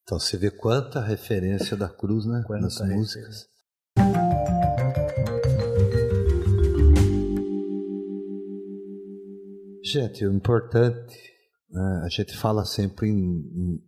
Então 0.03 0.19
você 0.19 0.37
vê 0.37 0.51
quanta 0.51 1.01
referência 1.01 1.77
da 1.77 1.89
cruz, 1.89 2.25
né? 2.27 2.43
Quanta 2.47 2.63
Nas 2.63 2.81
referência. 2.81 3.21
músicas. 3.21 3.53
Gente, 9.85 10.27
o 10.27 10.33
importante 10.33 11.33
né? 11.73 12.03
A 12.05 12.09
gente 12.09 12.37
fala 12.37 12.65
sempre 12.67 13.09
em, 13.09 13.15
em, 13.15 13.83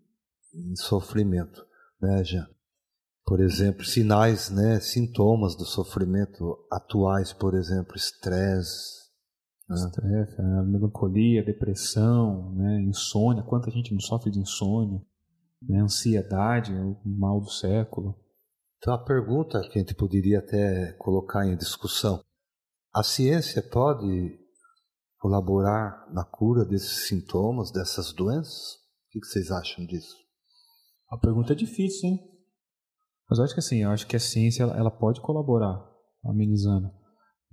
em 0.55 0.77
sofrimento, 0.77 1.65
né, 2.01 2.25
Jean? 2.25 2.49
Por 3.27 3.41
exemplo, 3.41 3.85
sinais, 3.85 4.51
né, 4.51 4.81
sintomas 4.81 5.55
do 5.57 5.65
sofrimento 5.65 6.59
atuais, 6.71 7.33
por 7.33 7.55
exemplo, 7.55 7.95
estresse. 7.97 9.04
Né? 9.69 9.77
Estresse, 9.77 10.43
né? 10.43 10.63
melancolia, 10.63 11.45
depressão, 11.45 12.55
né, 12.55 12.83
insônia. 12.83 13.43
Quanta 13.43 13.71
gente 13.71 13.93
não 13.93 14.01
sofre 14.01 14.31
de 14.31 14.39
insônia? 14.39 15.01
Né? 15.63 15.81
Ansiedade, 15.81 16.73
é 16.73 16.81
o 16.81 16.99
mal 17.05 17.41
do 17.41 17.51
século. 17.51 18.19
Então, 18.79 18.93
a 18.93 19.03
pergunta 19.03 19.61
que 19.63 19.79
a 19.79 19.83
gente 19.83 19.95
poderia 19.95 20.41
até 20.41 20.93
colocar 20.99 21.47
em 21.47 21.57
discussão: 21.57 22.23
a 22.95 23.03
ciência 23.03 23.63
pode 23.63 24.39
colaborar 25.19 26.07
na 26.13 26.23
cura 26.23 26.67
desses 26.67 27.09
sintomas, 27.09 27.71
dessas 27.71 28.13
doenças? 28.13 28.75
O 29.09 29.11
que 29.11 29.27
vocês 29.27 29.51
acham 29.51 29.87
disso? 29.87 30.15
A 31.11 31.17
pergunta 31.17 31.55
é 31.55 31.57
difícil, 31.57 32.11
hein? 32.11 32.19
Mas 33.31 33.39
eu 33.39 33.45
acho 33.45 33.55
que 33.55 33.61
assim, 33.61 33.83
eu 33.83 33.91
acho 33.91 34.07
que 34.07 34.17
a 34.17 34.21
ciência 34.21 34.65
ela, 34.65 34.77
ela 34.77 34.91
pode 34.91 35.21
colaborar 35.23 35.83
amenizando, 36.23 36.91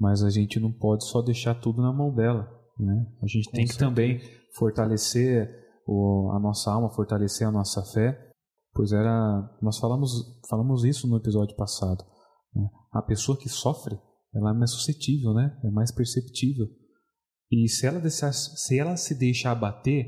mas 0.01 0.23
a 0.23 0.31
gente 0.31 0.59
não 0.59 0.71
pode 0.71 1.05
só 1.05 1.21
deixar 1.21 1.53
tudo 1.53 1.79
na 1.79 1.93
mão 1.93 2.11
dela, 2.11 2.49
né? 2.79 3.05
A 3.21 3.27
gente 3.27 3.45
Com 3.45 3.51
tem 3.51 3.67
que 3.67 3.77
também 3.77 4.19
fortalecer 4.55 5.47
o, 5.85 6.31
a 6.35 6.39
nossa 6.39 6.71
alma, 6.71 6.89
fortalecer 6.89 7.47
a 7.47 7.51
nossa 7.51 7.83
fé, 7.93 8.17
pois 8.73 8.91
era 8.91 9.55
nós 9.61 9.77
falamos 9.77 10.41
falamos 10.49 10.83
isso 10.85 11.07
no 11.07 11.17
episódio 11.17 11.55
passado. 11.55 12.03
Né? 12.55 12.67
A 12.91 13.03
pessoa 13.03 13.37
que 13.37 13.47
sofre, 13.47 13.95
ela 14.33 14.49
é 14.49 14.53
mais 14.57 14.71
suscetível, 14.71 15.35
né? 15.35 15.55
É 15.63 15.69
mais 15.69 15.91
perceptível 15.91 16.65
e 17.51 17.67
se 17.67 17.85
ela, 17.85 17.99
deixar, 17.99 18.33
se 18.33 18.79
ela 18.79 18.97
se 18.97 19.13
deixa 19.13 19.51
abater, 19.51 20.05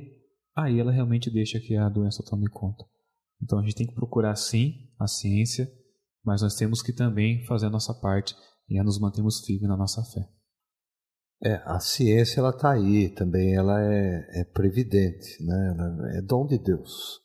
aí 0.56 0.80
ela 0.80 0.92
realmente 0.92 1.30
deixa 1.30 1.60
que 1.60 1.76
a 1.76 1.88
doença 1.88 2.24
tome 2.28 2.50
conta. 2.50 2.84
Então 3.44 3.60
a 3.60 3.62
gente 3.62 3.76
tem 3.76 3.86
que 3.86 3.94
procurar 3.94 4.36
sim 4.38 4.74
a 4.98 5.06
ciência, 5.06 5.70
mas 6.26 6.42
nós 6.42 6.56
temos 6.56 6.82
que 6.82 6.94
também 6.94 7.46
fazer 7.46 7.68
a 7.68 7.70
nossa 7.70 7.94
parte 7.94 8.34
e 8.70 8.80
a 8.80 8.84
nos 8.84 9.00
mantermos 9.00 9.40
firmes 9.46 9.70
na 9.70 9.78
nossa 9.78 10.04
fé. 10.04 10.28
É, 11.44 11.62
a 11.66 11.80
ciência 11.80 12.40
ela 12.40 12.52
está 12.52 12.72
aí 12.72 13.10
também, 13.10 13.54
ela 13.56 13.82
é, 13.82 14.42
é 14.42 14.46
previdente, 14.46 15.44
né? 15.44 15.76
Ela 15.78 16.18
é 16.18 16.22
dom 16.22 16.46
de 16.48 16.58
Deus. 16.58 17.22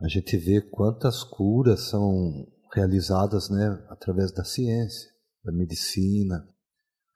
A 0.00 0.08
gente 0.08 0.36
vê 0.36 0.60
quantas 0.60 1.22
curas 1.24 1.88
são 1.88 2.46
realizadas, 2.72 3.50
né, 3.50 3.84
através 3.90 4.32
da 4.32 4.44
ciência, 4.44 5.10
da 5.44 5.52
medicina, 5.52 6.48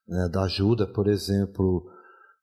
né, 0.07 0.29
da 0.29 0.43
ajuda, 0.43 0.87
por 0.87 1.07
exemplo, 1.07 1.87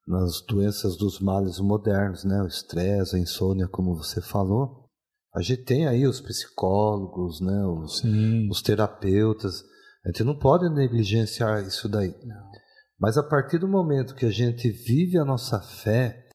nas 0.08 0.42
doenças 0.48 0.98
dos 0.98 1.20
males 1.20 1.60
modernos, 1.60 2.24
né, 2.24 2.42
o 2.42 2.48
estresse, 2.48 3.16
a 3.16 3.20
insônia, 3.20 3.68
como 3.68 3.96
você 3.96 4.22
falou. 4.22 4.90
A 5.36 5.42
gente 5.42 5.64
tem 5.64 5.88
aí 5.88 6.08
os 6.08 6.20
psicólogos, 6.20 7.40
né, 7.42 7.66
os, 7.66 8.02
os 8.50 8.62
terapeutas. 8.62 9.64
A 10.06 10.10
gente 10.10 10.24
não 10.24 10.38
pode 10.38 10.70
negligenciar 10.70 11.62
isso 11.62 11.88
daí. 11.88 12.16
Não. 12.26 12.52
Mas 13.00 13.18
a 13.18 13.24
partir 13.24 13.58
do 13.58 13.68
momento 13.68 14.16
que 14.16 14.26
a 14.26 14.32
gente 14.32 14.70
vive 14.70 15.18
a 15.18 15.26
nossa 15.26 15.60
fé, 15.60 16.28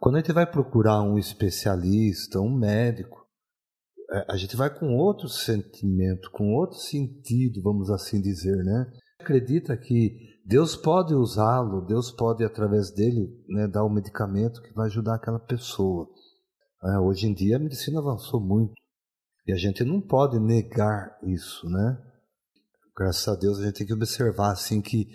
quando 0.00 0.16
a 0.16 0.18
gente 0.18 0.32
vai 0.32 0.50
procurar 0.50 1.02
um 1.02 1.18
especialista, 1.18 2.40
um 2.40 2.56
médico, 2.56 3.26
é, 4.10 4.26
a 4.28 4.36
gente 4.36 4.56
vai 4.56 4.68
com 4.68 4.96
outro 4.96 5.28
sentimento, 5.28 6.30
com 6.32 6.54
outro 6.54 6.78
sentido, 6.78 7.62
vamos 7.62 7.90
assim 7.90 8.20
dizer, 8.20 8.56
né? 8.64 8.92
Acredita 9.20 9.76
que 9.76 10.16
Deus 10.44 10.74
pode 10.74 11.14
usá-lo, 11.14 11.86
Deus 11.86 12.10
pode 12.10 12.44
através 12.44 12.90
dele 12.90 13.28
né, 13.48 13.68
dar 13.68 13.84
um 13.84 13.92
medicamento 13.92 14.60
que 14.60 14.74
vai 14.74 14.86
ajudar 14.86 15.14
aquela 15.14 15.38
pessoa. 15.38 16.08
É, 16.84 16.98
hoje 16.98 17.26
em 17.26 17.34
dia 17.34 17.56
a 17.56 17.60
medicina 17.60 18.00
avançou 18.00 18.40
muito 18.40 18.74
e 19.46 19.52
a 19.52 19.56
gente 19.56 19.84
não 19.84 20.00
pode 20.00 20.38
negar 20.40 21.16
isso, 21.22 21.68
né? 21.68 22.11
Graças 22.96 23.26
a 23.26 23.34
Deus 23.34 23.58
a 23.58 23.64
gente 23.64 23.78
tem 23.78 23.86
que 23.86 23.94
observar 23.94 24.52
assim 24.52 24.80
que 24.80 25.08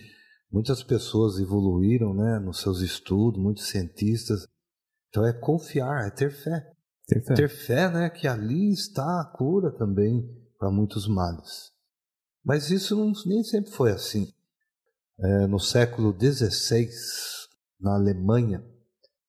muitas 0.51 0.81
pessoas 0.81 1.39
evoluíram, 1.39 2.13
né, 2.13 2.39
nos 2.39 2.59
seus 2.61 2.81
estudos, 2.81 3.41
muitos 3.41 3.67
cientistas. 3.67 4.47
Então 5.09 5.25
é 5.25 5.33
confiar, 5.33 6.07
é 6.07 6.09
ter 6.09 6.31
fé. 6.31 6.71
Ter 7.07 7.23
fé. 7.23 7.33
Ter 7.35 7.49
fé, 7.49 7.91
né, 7.91 8.09
que 8.09 8.27
ali 8.27 8.71
está 8.71 9.21
a 9.21 9.25
cura 9.25 9.71
também 9.71 10.27
para 10.57 10.71
muitos 10.71 11.07
males. 11.07 11.71
Mas 12.43 12.71
isso 12.71 12.95
não, 12.95 13.11
nem 13.25 13.43
sempre 13.43 13.71
foi 13.71 13.91
assim. 13.91 14.33
É, 15.19 15.47
no 15.47 15.59
século 15.59 16.15
XVI, 16.19 16.89
na 17.79 17.95
Alemanha, 17.95 18.63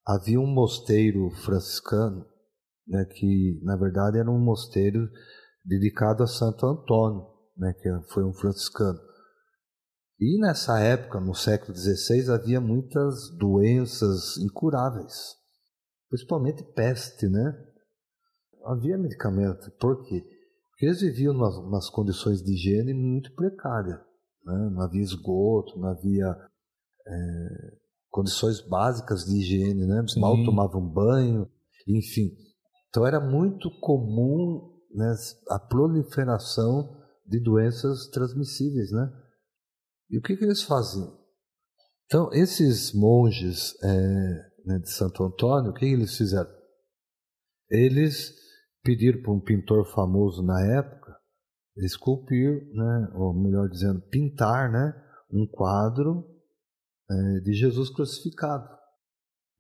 havia 0.07 0.41
um 0.41 0.47
mosteiro 0.47 1.31
franciscano, 1.45 2.25
né, 2.87 3.05
que 3.05 3.61
na 3.63 3.77
verdade 3.77 4.19
era 4.19 4.31
um 4.31 4.39
mosteiro 4.39 5.09
dedicado 5.65 6.23
a 6.23 6.27
Santo 6.27 6.65
Antônio, 6.67 7.27
né, 7.59 7.73
que 7.75 8.13
foi 8.13 8.25
um 8.25 8.33
franciscano. 8.33 8.99
E 10.21 10.41
nessa 10.41 10.81
época, 10.81 11.21
no 11.21 11.35
século 11.35 11.77
XVI, 11.77 12.33
havia 12.33 12.61
muitas 12.61 13.31
doenças 13.37 14.37
incuráveis, 14.39 15.37
principalmente 16.09 16.63
peste, 16.75 17.29
né? 17.29 17.65
havia 18.65 18.99
medicamento. 18.99 19.71
Por 19.79 20.05
quê? 20.05 20.25
Porque 20.71 20.87
eles 20.87 21.01
viviam 21.01 21.35
umas, 21.35 21.57
umas 21.57 21.91
condições 21.91 22.43
de 22.43 22.53
higiene 22.53 22.95
muito 22.95 23.33
precárias. 23.35 23.99
Né? 24.45 24.71
Não 24.73 24.83
havia 24.83 25.03
esgoto, 25.03 25.79
não 25.79 25.89
havia 25.89 26.27
é, 27.07 27.49
condições 28.11 28.61
básicas 28.61 29.25
de 29.25 29.37
higiene, 29.39 29.87
né? 29.87 30.05
mal 30.17 30.35
tomavam 30.45 30.87
banho, 30.87 31.49
enfim. 31.87 32.31
Então 32.89 33.07
era 33.07 33.21
muito 33.21 33.71
comum 33.81 34.77
né, 34.95 35.15
a 35.51 35.59
proliferação 35.59 36.98
de 37.29 37.41
doenças 37.41 38.09
transmissíveis, 38.09 38.91
né? 38.91 39.13
E 40.11 40.19
o 40.19 40.23
que, 40.23 40.37
que 40.37 40.45
eles 40.45 40.63
faziam? 40.63 41.17
Então, 42.07 42.31
esses 42.33 42.95
monges 42.95 43.75
é, 43.83 44.51
né, 44.65 44.79
de 44.79 44.91
Santo 44.91 45.23
Antônio, 45.23 45.71
o 45.71 45.75
que 45.75 45.85
eles 45.85 46.17
fizeram? 46.17 46.51
Eles 47.71 48.35
pediram 48.83 49.21
para 49.21 49.33
um 49.33 49.41
pintor 49.41 49.85
famoso 49.93 50.43
na 50.43 50.59
época 50.75 51.15
esculpir, 51.77 52.67
né, 52.73 53.13
ou 53.15 53.35
melhor 53.35 53.69
dizendo, 53.69 54.01
pintar 54.09 54.73
né, 54.73 54.95
um 55.31 55.47
quadro 55.47 56.25
é, 57.11 57.41
de 57.41 57.53
Jesus 57.53 57.91
crucificado. 57.91 58.67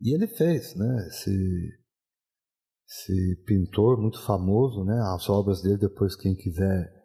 E 0.01 0.15
ele 0.15 0.27
fez, 0.27 0.75
né, 0.75 1.07
esse, 1.09 1.79
esse 2.89 3.45
pintor 3.45 4.01
muito 4.01 4.21
famoso, 4.25 4.85
né, 4.85 4.99
as 5.15 5.29
obras 5.29 5.63
dele, 5.63 5.77
depois 5.77 6.17
quem 6.17 6.35
quiser, 6.35 6.98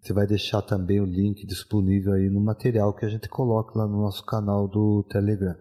você 0.00 0.12
vai 0.12 0.26
deixar 0.26 0.62
também 0.62 1.00
o 1.00 1.04
link 1.04 1.46
disponível 1.46 2.12
aí 2.12 2.30
no 2.30 2.40
material 2.40 2.94
que 2.94 3.04
a 3.04 3.08
gente 3.08 3.28
coloca 3.28 3.78
lá 3.78 3.86
no 3.86 4.02
nosso 4.02 4.24
canal 4.24 4.68
do 4.68 5.04
Telegram. 5.10 5.56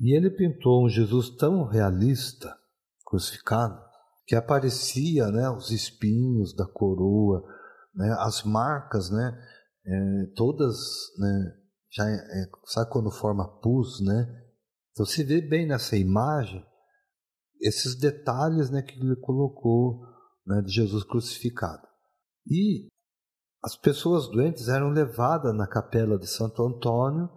E 0.00 0.16
ele 0.16 0.30
pintou 0.30 0.84
um 0.84 0.88
Jesus 0.88 1.30
tão 1.36 1.64
realista, 1.64 2.56
crucificado, 3.04 3.78
que 4.26 4.34
aparecia 4.34 5.28
né, 5.28 5.50
os 5.50 5.70
espinhos 5.70 6.54
da 6.54 6.66
coroa, 6.66 7.42
né, 7.94 8.14
as 8.20 8.42
marcas, 8.42 9.10
né, 9.10 9.38
é, 9.86 10.26
todas, 10.34 10.76
né, 11.18 11.54
já 11.90 12.08
é, 12.08 12.14
é, 12.14 12.50
sabe 12.66 12.90
quando 12.90 13.10
forma 13.10 13.48
pus, 13.60 14.00
né? 14.04 14.44
Então 14.92 15.06
se 15.06 15.24
vê 15.24 15.40
bem 15.40 15.66
nessa 15.66 15.96
imagem 15.96 16.64
esses 17.60 17.94
detalhes, 17.94 18.70
né, 18.70 18.82
que 18.82 19.00
ele 19.00 19.16
colocou 19.16 20.00
né, 20.46 20.60
de 20.62 20.72
Jesus 20.72 21.04
crucificado. 21.04 21.86
E 22.46 22.88
as 23.62 23.76
pessoas 23.76 24.28
doentes 24.28 24.68
eram 24.68 24.90
levadas 24.90 25.54
na 25.54 25.66
capela 25.66 26.18
de 26.18 26.26
Santo 26.28 26.62
Antônio 26.62 27.28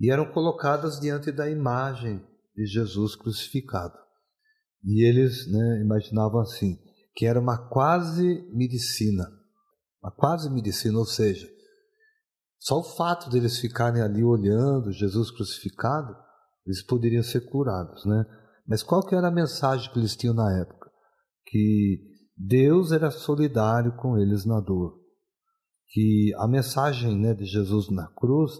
e 0.00 0.10
eram 0.10 0.32
colocadas 0.32 0.98
diante 0.98 1.30
da 1.30 1.50
imagem 1.50 2.24
de 2.54 2.66
Jesus 2.66 3.14
crucificado. 3.14 3.98
E 4.82 5.06
eles 5.06 5.46
né, 5.50 5.82
imaginavam 5.82 6.40
assim, 6.40 6.78
que 7.14 7.26
era 7.26 7.38
uma 7.38 7.68
quase 7.68 8.48
medicina. 8.52 9.30
Uma 10.02 10.10
quase 10.10 10.48
medicina, 10.48 10.98
ou 10.98 11.04
seja, 11.04 11.46
só 12.58 12.78
o 12.78 12.84
fato 12.84 13.28
deles 13.28 13.58
ficarem 13.58 14.02
ali 14.02 14.24
olhando 14.24 14.92
Jesus 14.92 15.30
crucificado, 15.30 16.16
eles 16.66 16.82
poderiam 16.82 17.22
ser 17.22 17.48
curados, 17.50 18.04
né? 18.06 18.24
Mas 18.66 18.82
qual 18.82 19.04
que 19.04 19.14
era 19.14 19.28
a 19.28 19.32
mensagem 19.32 19.90
que 19.92 19.98
eles 19.98 20.14
tinham 20.14 20.34
na 20.34 20.58
época? 20.58 20.90
Que 21.46 21.98
Deus 22.36 22.92
era 22.92 23.10
solidário 23.10 23.96
com 23.96 24.16
eles 24.16 24.46
na 24.46 24.60
dor. 24.60 24.99
Que 25.90 26.32
a 26.36 26.46
mensagem 26.46 27.18
né, 27.18 27.34
de 27.34 27.44
Jesus 27.44 27.90
na 27.90 28.06
cruz 28.08 28.52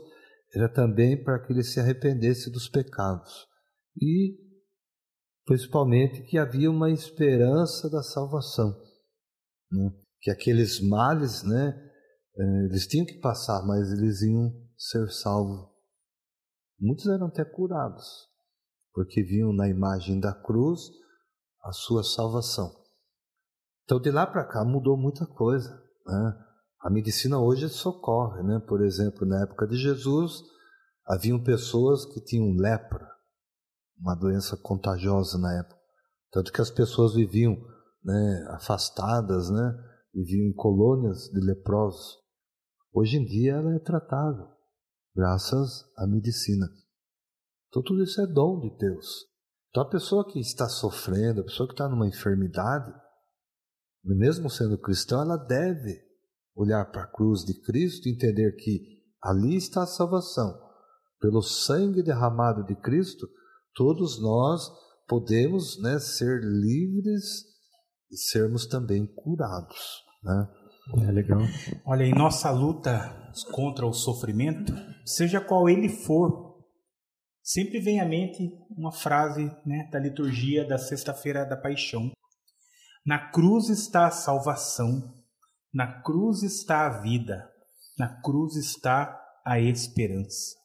era 0.55 0.69
também 0.69 1.23
para 1.23 1.39
que 1.39 1.53
eles 1.53 1.73
se 1.73 1.81
arrependessem 1.81 2.53
dos 2.53 2.69
pecados. 2.69 3.47
E 3.97 4.37
principalmente 5.45 6.23
que 6.23 6.39
havia 6.39 6.71
uma 6.71 6.91
esperança 6.91 7.89
da 7.91 8.03
salvação, 8.03 8.71
né? 9.71 9.91
que 10.21 10.31
aqueles 10.31 10.81
males, 10.81 11.43
né, 11.43 11.91
eh, 12.37 12.65
eles 12.67 12.87
tinham 12.87 13.07
que 13.07 13.19
passar, 13.19 13.67
mas 13.67 13.91
eles 13.93 14.23
iam 14.23 14.53
ser 14.77 15.09
salvos. 15.11 15.69
Muitos 16.79 17.07
eram 17.07 17.27
até 17.27 17.45
curados, 17.45 18.07
porque 18.93 19.23
viam 19.23 19.53
na 19.53 19.69
imagem 19.69 20.21
da 20.21 20.33
cruz 20.33 20.81
a 21.63 21.73
sua 21.73 22.03
salvação. 22.03 22.71
Então 23.85 24.01
de 24.01 24.11
lá 24.11 24.27
para 24.27 24.47
cá 24.47 24.65
mudou 24.65 24.97
muita 24.97 25.27
coisa. 25.27 25.69
Né? 26.07 26.50
A 26.81 26.89
medicina 26.89 27.39
hoje 27.39 27.69
socorre, 27.69 28.43
né? 28.43 28.59
Por 28.67 28.81
exemplo, 28.81 29.27
na 29.27 29.43
época 29.43 29.67
de 29.67 29.77
Jesus 29.77 30.43
haviam 31.07 31.43
pessoas 31.43 32.07
que 32.07 32.23
tinham 32.23 32.57
lepra, 32.57 33.07
uma 33.99 34.15
doença 34.15 34.57
contagiosa 34.57 35.39
na 35.39 35.59
época. 35.59 35.79
Tanto 36.31 36.51
que 36.51 36.61
as 36.61 36.71
pessoas 36.71 37.15
viviam 37.15 37.55
né, 38.03 38.47
afastadas, 38.51 39.51
né, 39.51 39.75
viviam 40.15 40.47
em 40.49 40.55
colônias 40.55 41.25
de 41.25 41.41
leprosos. 41.41 42.19
Hoje 42.93 43.19
em 43.19 43.27
dia 43.27 43.55
ela 43.55 43.75
é 43.75 43.79
tratável, 43.79 44.49
graças 45.15 45.85
à 45.99 46.07
medicina. 46.07 46.67
Então 47.69 47.83
tudo 47.83 48.03
isso 48.03 48.21
é 48.23 48.27
dom 48.27 48.59
de 48.59 48.71
Deus. 48.79 49.27
Então 49.69 49.83
a 49.83 49.91
pessoa 49.91 50.27
que 50.27 50.41
está 50.41 50.69
sofrendo, 50.69 51.43
a 51.43 51.45
pessoa 51.45 51.69
que 51.69 51.75
está 51.75 51.89
numa 51.89 52.09
enfermidade, 52.09 52.91
mesmo 54.03 54.49
sendo 54.49 54.79
cristã, 54.79 55.21
ela 55.21 55.37
deve 55.37 56.10
olhar 56.55 56.85
para 56.91 57.03
a 57.03 57.11
cruz 57.11 57.45
de 57.45 57.61
Cristo 57.61 58.09
e 58.09 58.13
entender 58.13 58.53
que 58.57 58.81
ali 59.23 59.57
está 59.57 59.83
a 59.83 59.87
salvação. 59.87 60.59
Pelo 61.21 61.43
sangue 61.43 62.03
derramado 62.03 62.65
de 62.65 62.75
Cristo, 62.75 63.27
todos 63.75 64.21
nós 64.21 64.71
podemos 65.07 65.81
né, 65.83 65.99
ser 65.99 66.41
livres 66.43 67.45
e 68.11 68.17
sermos 68.17 68.67
também 68.67 69.07
curados. 69.07 70.03
Né? 70.23 70.49
É 71.07 71.13
legal. 71.13 71.41
Olha, 71.87 72.05
em 72.05 72.15
nossa 72.15 72.51
luta 72.51 73.33
contra 73.53 73.87
o 73.87 73.93
sofrimento, 73.93 74.73
seja 75.05 75.41
qual 75.41 75.69
ele 75.69 75.89
for, 75.89 76.65
sempre 77.43 77.81
vem 77.81 78.01
à 78.01 78.07
mente 78.07 78.51
uma 78.77 78.93
frase 78.93 79.45
né, 79.65 79.89
da 79.93 79.99
liturgia 79.99 80.67
da 80.67 80.79
Sexta-feira 80.79 81.45
da 81.45 81.57
Paixão. 81.57 82.11
Na 83.05 83.31
cruz 83.31 83.69
está 83.69 84.07
a 84.07 84.11
salvação, 84.11 85.20
na 85.73 86.03
cruz 86.03 86.43
está 86.43 86.87
a 86.87 87.01
vida, 87.01 87.49
na 87.99 88.21
cruz 88.21 88.57
está 88.57 89.17
a 89.45 89.61
esperança. 89.61 90.57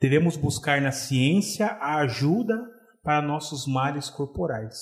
Devemos 0.00 0.36
buscar 0.36 0.80
na 0.80 0.92
ciência 0.92 1.66
a 1.66 1.98
ajuda 2.00 2.56
para 3.02 3.20
nossos 3.20 3.66
males 3.66 4.08
corporais. 4.08 4.78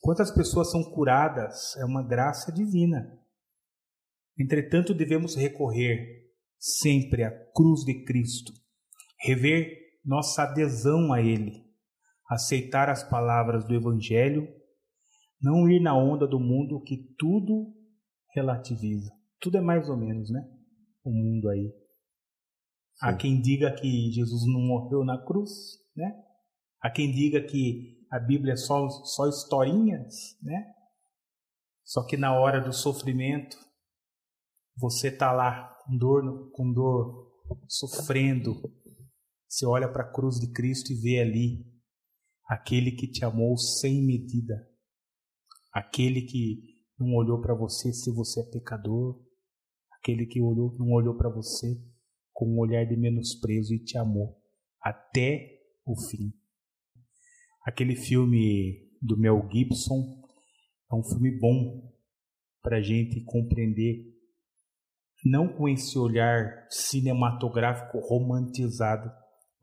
Quantas 0.00 0.30
pessoas 0.30 0.70
são 0.70 0.82
curadas 0.82 1.76
é 1.76 1.84
uma 1.84 2.02
graça 2.02 2.52
divina. 2.52 3.10
Entretanto, 4.38 4.94
devemos 4.94 5.34
recorrer 5.34 6.30
sempre 6.58 7.24
à 7.24 7.30
cruz 7.54 7.84
de 7.84 8.04
Cristo, 8.04 8.52
rever 9.22 9.78
nossa 10.04 10.44
adesão 10.44 11.12
a 11.12 11.20
Ele, 11.20 11.64
aceitar 12.28 12.88
as 12.88 13.02
palavras 13.02 13.64
do 13.66 13.74
Evangelho, 13.74 14.48
não 15.42 15.68
ir 15.68 15.80
na 15.80 15.94
onda 15.94 16.26
do 16.26 16.38
mundo 16.38 16.82
que 16.82 17.14
tudo 17.18 17.79
relativiza. 18.34 19.10
Tudo 19.40 19.58
é 19.58 19.60
mais 19.60 19.88
ou 19.88 19.96
menos, 19.96 20.30
né? 20.30 20.40
O 21.04 21.10
mundo 21.10 21.48
aí. 21.48 21.72
Há 23.00 23.16
quem 23.16 23.40
diga 23.40 23.72
que 23.72 24.12
Jesus 24.12 24.42
não 24.46 24.60
morreu 24.60 25.04
na 25.04 25.24
cruz, 25.24 25.50
né? 25.96 26.12
Há 26.82 26.90
quem 26.90 27.10
diga 27.10 27.42
que 27.42 27.98
a 28.10 28.18
Bíblia 28.18 28.52
é 28.52 28.56
só, 28.56 28.88
só 28.88 29.28
historinhas, 29.28 30.36
né? 30.42 30.74
Só 31.84 32.04
que 32.06 32.16
na 32.16 32.38
hora 32.38 32.60
do 32.60 32.72
sofrimento, 32.72 33.56
você 34.76 35.10
tá 35.10 35.32
lá 35.32 35.76
com 35.84 35.96
dor, 35.96 36.50
com 36.52 36.72
dor, 36.72 37.30
sofrendo. 37.68 38.54
Você 39.48 39.66
olha 39.66 39.90
para 39.90 40.04
a 40.04 40.12
cruz 40.12 40.38
de 40.38 40.52
Cristo 40.52 40.92
e 40.92 41.00
vê 41.00 41.20
ali 41.20 41.66
aquele 42.46 42.92
que 42.92 43.10
te 43.10 43.24
amou 43.24 43.56
sem 43.56 44.04
medida, 44.04 44.54
aquele 45.72 46.22
que 46.22 46.69
não 47.00 47.14
olhou 47.14 47.40
para 47.40 47.54
você 47.54 47.92
se 47.92 48.12
você 48.12 48.40
é 48.40 48.44
pecador, 48.44 49.20
aquele 49.90 50.26
que 50.26 50.40
olhou, 50.40 50.76
não 50.78 50.92
olhou 50.92 51.16
para 51.16 51.30
você 51.30 51.82
com 52.32 52.46
um 52.46 52.58
olhar 52.58 52.84
de 52.84 52.96
menosprezo 52.96 53.74
e 53.74 53.82
te 53.82 53.98
amou 53.98 54.38
até 54.80 55.58
o 55.84 55.94
fim. 56.08 56.32
Aquele 57.64 57.96
filme 57.96 58.88
do 59.00 59.16
Mel 59.16 59.48
Gibson 59.50 60.22
é 60.90 60.94
um 60.94 61.02
filme 61.02 61.30
bom 61.38 61.90
para 62.62 62.78
a 62.78 62.82
gente 62.82 63.22
compreender, 63.24 64.04
não 65.24 65.48
com 65.48 65.68
esse 65.68 65.98
olhar 65.98 66.66
cinematográfico 66.70 67.98
romantizado, 67.98 69.10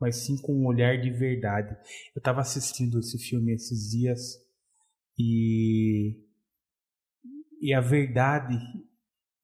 mas 0.00 0.16
sim 0.16 0.40
com 0.40 0.52
um 0.52 0.66
olhar 0.66 1.00
de 1.00 1.10
verdade. 1.10 1.76
Eu 2.14 2.18
estava 2.18 2.40
assistindo 2.40 2.98
esse 3.00 3.18
filme 3.18 3.52
esses 3.52 3.90
dias 3.90 4.20
e, 5.18 6.16
e 7.60 7.74
a 7.74 7.80
verdade 7.80 8.56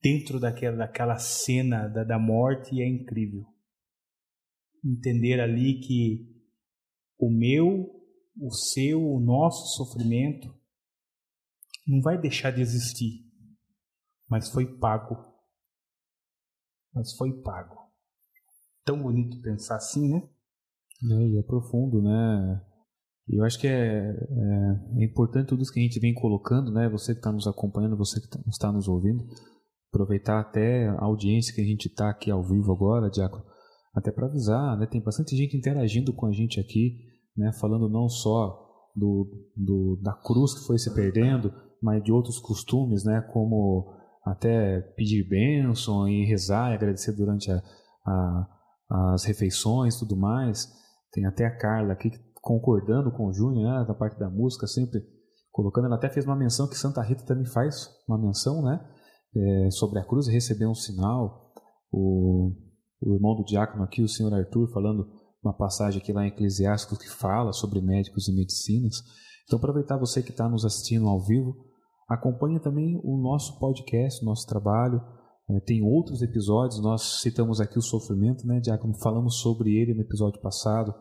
dentro 0.02 0.38
daquela, 0.38 0.76
daquela 0.76 1.18
cena 1.18 1.88
da, 1.88 2.04
da 2.04 2.18
morte 2.18 2.80
é 2.80 2.86
incrível. 2.86 3.46
Entender 4.84 5.40
ali 5.40 5.80
que 5.80 6.30
o 7.18 7.30
meu, 7.30 7.90
o 8.38 8.50
seu, 8.52 9.02
o 9.02 9.18
nosso 9.18 9.76
sofrimento 9.76 10.54
não 11.86 12.02
vai 12.02 12.20
deixar 12.20 12.50
de 12.50 12.60
existir, 12.60 13.24
mas 14.28 14.50
foi 14.50 14.66
pago. 14.78 15.16
Mas 16.92 17.16
foi 17.16 17.32
pago. 17.42 17.90
Tão 18.84 19.02
bonito 19.02 19.40
pensar 19.40 19.76
assim, 19.76 20.08
né? 20.08 20.28
É, 21.02 21.28
e 21.28 21.38
é 21.38 21.42
profundo, 21.42 22.02
né? 22.02 22.73
Eu 23.28 23.42
acho 23.44 23.58
que 23.58 23.66
é, 23.66 23.70
é, 23.70 25.00
é, 25.00 25.04
importante 25.04 25.48
tudo 25.48 25.62
isso 25.62 25.72
que 25.72 25.80
a 25.80 25.82
gente 25.82 25.98
vem 25.98 26.12
colocando, 26.12 26.70
né? 26.70 26.88
Você 26.90 27.12
que 27.14 27.20
está 27.20 27.32
nos 27.32 27.46
acompanhando, 27.46 27.96
você 27.96 28.20
que 28.20 28.28
tá, 28.28 28.38
está 28.46 28.70
nos 28.70 28.86
ouvindo, 28.86 29.24
aproveitar 29.88 30.40
até 30.40 30.88
a 30.88 31.04
audiência 31.04 31.54
que 31.54 31.60
a 31.60 31.64
gente 31.64 31.86
está 31.86 32.10
aqui 32.10 32.30
ao 32.30 32.42
vivo 32.42 32.70
agora, 32.70 33.10
Diácono, 33.10 33.44
até 33.94 34.12
para 34.12 34.26
avisar, 34.26 34.76
né? 34.78 34.86
Tem 34.86 35.02
bastante 35.02 35.34
gente 35.36 35.56
interagindo 35.56 36.12
com 36.12 36.26
a 36.26 36.32
gente 36.32 36.60
aqui, 36.60 36.98
né? 37.34 37.50
Falando 37.58 37.88
não 37.88 38.08
só 38.08 38.60
do, 38.94 39.48
do, 39.56 39.98
da 40.02 40.12
cruz 40.12 40.52
que 40.54 40.66
foi 40.66 40.78
se 40.78 40.94
perdendo, 40.94 41.50
mas 41.82 42.04
de 42.04 42.12
outros 42.12 42.38
costumes, 42.38 43.04
né? 43.04 43.22
Como 43.32 43.90
até 44.22 44.80
pedir 44.96 45.26
bênção 45.26 46.06
e 46.08 46.26
rezar 46.26 46.72
e 46.72 46.74
agradecer 46.74 47.12
durante 47.12 47.50
a, 47.50 47.62
a, 48.06 49.14
as 49.14 49.24
refeições 49.24 49.98
tudo 49.98 50.14
mais. 50.14 50.68
Tem 51.10 51.24
até 51.24 51.46
a 51.46 51.56
Carla 51.56 51.94
aqui 51.94 52.10
concordando 52.44 53.10
com 53.10 53.26
o 53.26 53.32
Júnior, 53.32 53.86
né? 53.86 53.94
Parte 53.98 54.18
da 54.18 54.28
música, 54.28 54.66
sempre 54.66 55.00
colocando. 55.50 55.86
Ela 55.86 55.96
até 55.96 56.10
fez 56.10 56.26
uma 56.26 56.36
menção 56.36 56.68
que 56.68 56.76
Santa 56.76 57.02
Rita 57.02 57.24
também 57.24 57.46
faz 57.46 57.88
uma 58.06 58.18
menção, 58.18 58.62
né? 58.62 58.86
É, 59.34 59.70
sobre 59.70 59.98
a 59.98 60.04
cruz 60.04 60.28
receber 60.28 60.66
um 60.66 60.74
sinal. 60.74 61.52
O, 61.90 62.52
o 63.00 63.14
irmão 63.14 63.34
do 63.34 63.44
diácono 63.44 63.82
aqui, 63.82 64.02
o 64.02 64.08
senhor 64.08 64.32
Arthur, 64.32 64.68
falando 64.72 65.08
uma 65.42 65.54
passagem 65.54 66.00
aqui 66.00 66.12
lá 66.12 66.24
em 66.24 66.28
Eclesiásticos 66.28 66.98
que 66.98 67.08
fala 67.08 67.52
sobre 67.52 67.80
médicos 67.80 68.28
e 68.28 68.34
medicinas. 68.34 68.96
Então, 69.46 69.58
aproveitar 69.58 69.96
você 69.96 70.22
que 70.22 70.30
está 70.30 70.48
nos 70.48 70.64
assistindo 70.64 71.08
ao 71.08 71.20
vivo, 71.20 71.54
acompanhe 72.08 72.60
também 72.60 73.00
o 73.02 73.16
nosso 73.16 73.58
podcast, 73.58 74.24
nosso 74.24 74.46
trabalho. 74.46 75.00
É, 75.48 75.60
tem 75.60 75.82
outros 75.82 76.20
episódios, 76.20 76.80
nós 76.82 77.20
citamos 77.22 77.60
aqui 77.60 77.78
o 77.78 77.82
sofrimento, 77.82 78.46
né, 78.46 78.60
Diácono? 78.60 78.94
Falamos 79.02 79.40
sobre 79.40 79.76
ele 79.76 79.94
no 79.94 80.02
episódio 80.02 80.40
passado, 80.40 80.94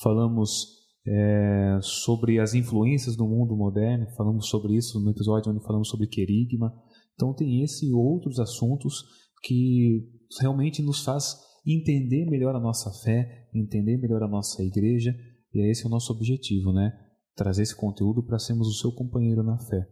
falamos 0.00 0.79
é, 1.06 1.78
sobre 1.82 2.38
as 2.38 2.54
influências 2.54 3.16
do 3.16 3.26
mundo 3.26 3.56
moderno, 3.56 4.06
falamos 4.16 4.48
sobre 4.48 4.76
isso 4.76 5.00
no 5.00 5.10
episódio 5.10 5.50
onde 5.50 5.64
falamos 5.64 5.88
sobre 5.88 6.06
querigma. 6.06 6.72
Então, 7.14 7.34
tem 7.34 7.62
esse 7.62 7.88
e 7.88 7.92
outros 7.92 8.38
assuntos 8.38 9.04
que 9.42 10.06
realmente 10.40 10.82
nos 10.82 11.02
faz 11.02 11.36
entender 11.66 12.26
melhor 12.26 12.54
a 12.54 12.60
nossa 12.60 12.90
fé, 13.02 13.48
entender 13.54 13.96
melhor 13.98 14.22
a 14.22 14.28
nossa 14.28 14.62
igreja, 14.62 15.14
e 15.52 15.70
esse 15.70 15.84
é 15.84 15.86
o 15.86 15.90
nosso 15.90 16.12
objetivo, 16.12 16.72
né? 16.72 16.92
Trazer 17.34 17.62
esse 17.62 17.76
conteúdo 17.76 18.22
para 18.22 18.38
sermos 18.38 18.68
o 18.68 18.72
seu 18.72 18.92
companheiro 18.92 19.42
na 19.42 19.58
fé. 19.58 19.86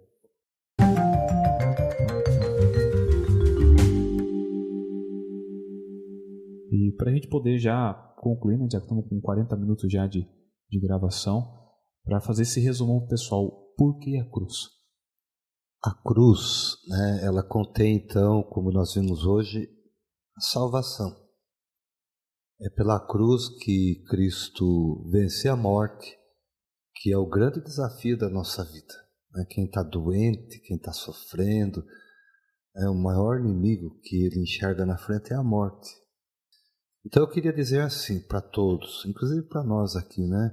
E 6.70 6.92
para 6.96 7.10
a 7.10 7.14
gente 7.14 7.28
poder 7.28 7.58
já 7.58 7.94
concluir, 8.18 8.58
né, 8.58 8.68
já 8.70 8.78
estamos 8.78 9.06
com 9.08 9.20
40 9.20 9.56
minutos 9.56 9.90
já 9.90 10.06
de, 10.06 10.26
de 10.70 10.80
gravação, 10.80 11.58
para 12.04 12.20
fazer 12.20 12.42
esse 12.42 12.60
resumo 12.60 13.06
pessoal, 13.06 13.50
por 13.76 13.98
que 13.98 14.18
a 14.18 14.30
cruz? 14.30 14.70
A 15.82 15.94
cruz, 16.02 16.76
né, 16.88 17.20
ela 17.22 17.42
contém 17.42 17.96
então, 17.96 18.42
como 18.42 18.72
nós 18.72 18.94
vimos 18.94 19.24
hoje, 19.24 19.68
a 20.36 20.40
salvação. 20.40 21.14
É 22.60 22.68
pela 22.70 22.98
cruz 23.06 23.48
que 23.60 24.02
Cristo 24.08 25.08
vence 25.10 25.48
a 25.48 25.54
morte, 25.54 26.18
que 26.96 27.12
é 27.12 27.16
o 27.16 27.28
grande 27.28 27.60
desafio 27.60 28.18
da 28.18 28.28
nossa 28.28 28.64
vida. 28.64 28.94
Né? 29.32 29.44
Quem 29.48 29.66
está 29.66 29.82
doente, 29.82 30.60
quem 30.60 30.76
está 30.76 30.92
sofrendo, 30.92 31.84
é 32.76 32.88
o 32.88 32.94
maior 32.94 33.38
inimigo 33.38 34.00
que 34.02 34.24
ele 34.24 34.42
enxerga 34.42 34.84
na 34.84 34.98
frente 34.98 35.32
é 35.32 35.36
a 35.36 35.42
morte. 35.42 35.88
Então 37.06 37.22
eu 37.22 37.28
queria 37.28 37.52
dizer 37.52 37.80
assim 37.80 38.20
para 38.26 38.40
todos, 38.40 39.04
inclusive 39.06 39.46
para 39.48 39.62
nós 39.62 39.96
aqui, 39.96 40.26
né? 40.26 40.50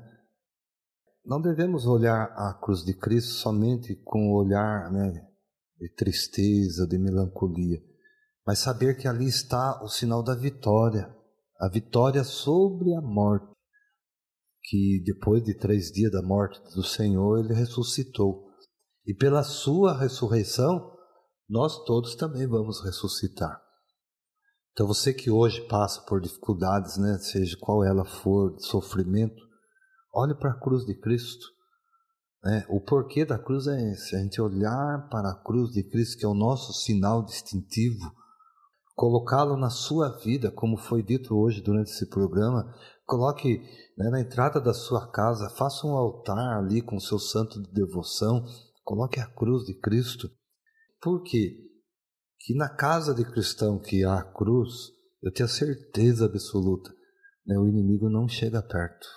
Não 1.25 1.41
devemos 1.41 1.87
olhar 1.87 2.25
a 2.35 2.53
cruz 2.61 2.83
de 2.83 2.93
Cristo 2.93 3.31
somente 3.31 3.95
com 4.03 4.29
o 4.29 4.35
olhar 4.35 4.91
né, 4.91 5.11
de 5.79 5.89
tristeza, 5.95 6.85
de 6.87 6.99
melancolia, 6.99 7.81
mas 8.45 8.59
saber 8.59 8.95
que 8.95 9.07
ali 9.07 9.27
está 9.27 9.83
o 9.83 9.87
sinal 9.87 10.21
da 10.21 10.35
vitória, 10.35 11.11
a 11.59 11.67
vitória 11.67 12.23
sobre 12.23 12.93
a 12.93 13.01
morte, 13.01 13.51
que 14.61 15.01
depois 15.03 15.43
de 15.43 15.57
três 15.57 15.91
dias 15.91 16.11
da 16.11 16.21
morte 16.21 16.61
do 16.75 16.83
Senhor, 16.83 17.39
ele 17.39 17.55
ressuscitou. 17.55 18.45
E 19.05 19.13
pela 19.13 19.43
sua 19.43 19.97
ressurreição, 19.97 20.95
nós 21.49 21.83
todos 21.85 22.15
também 22.15 22.47
vamos 22.47 22.83
ressuscitar. 22.83 23.64
Então 24.75 24.85
você 24.85 25.13
que 25.13 25.31
hoje 25.31 25.65
passa 25.69 26.01
por 26.01 26.19
dificuldades, 26.19 26.97
né, 26.97 27.17
seja 27.17 27.55
qual 27.61 27.81
ela 27.81 28.03
for, 28.03 28.59
sofrimento, 28.59 29.41
olhe 30.13 30.35
para 30.35 30.51
a 30.51 30.59
cruz 30.59 30.85
de 30.85 30.93
Cristo. 30.99 31.45
Né? 32.43 32.65
O 32.67 32.81
porquê 32.81 33.23
da 33.23 33.39
cruz 33.39 33.67
é 33.67 33.91
esse, 33.93 34.17
a 34.17 34.19
gente 34.19 34.41
olhar 34.41 35.07
para 35.09 35.29
a 35.29 35.43
cruz 35.45 35.71
de 35.71 35.81
Cristo, 35.81 36.17
que 36.17 36.25
é 36.25 36.27
o 36.27 36.33
nosso 36.33 36.73
sinal 36.73 37.23
distintivo, 37.23 38.11
colocá-lo 38.93 39.55
na 39.55 39.69
sua 39.69 40.09
vida, 40.09 40.51
como 40.51 40.75
foi 40.75 41.01
dito 41.01 41.33
hoje 41.37 41.61
durante 41.61 41.91
esse 41.91 42.09
programa, 42.09 42.69
coloque 43.05 43.59
né, 43.97 44.09
na 44.09 44.19
entrada 44.19 44.59
da 44.59 44.73
sua 44.73 45.09
casa, 45.09 45.49
faça 45.51 45.87
um 45.87 45.95
altar 45.95 46.57
ali 46.57 46.81
com 46.81 46.97
o 46.97 47.01
seu 47.01 47.17
santo 47.17 47.63
de 47.63 47.71
devoção, 47.71 48.43
coloque 48.83 49.21
a 49.21 49.27
cruz 49.27 49.63
de 49.63 49.73
Cristo. 49.73 50.29
Por 51.01 51.23
quê? 51.23 51.64
Que 52.39 52.55
na 52.55 52.69
casa 52.69 53.13
de 53.13 53.23
cristão 53.25 53.79
que 53.79 54.03
há 54.03 54.19
a 54.19 54.33
cruz, 54.33 54.91
eu 55.21 55.31
tenho 55.31 55.49
certeza 55.49 56.25
absoluta, 56.25 56.91
né, 57.45 57.57
o 57.57 57.67
inimigo 57.67 58.09
não 58.09 58.27
chega 58.27 58.61
perto. 58.61 59.07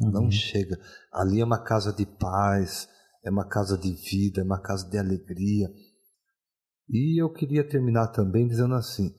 Uhum. 0.00 0.10
Não 0.10 0.30
chega. 0.30 0.78
Ali 1.12 1.40
é 1.40 1.44
uma 1.44 1.62
casa 1.62 1.92
de 1.92 2.06
paz, 2.06 2.88
é 3.24 3.30
uma 3.30 3.48
casa 3.48 3.78
de 3.78 3.92
vida, 3.92 4.40
é 4.40 4.44
uma 4.44 4.60
casa 4.60 4.88
de 4.88 4.98
alegria. 4.98 5.72
E 6.88 7.22
eu 7.22 7.32
queria 7.32 7.66
terminar 7.66 8.08
também 8.08 8.46
dizendo 8.46 8.74
assim: 8.74 9.14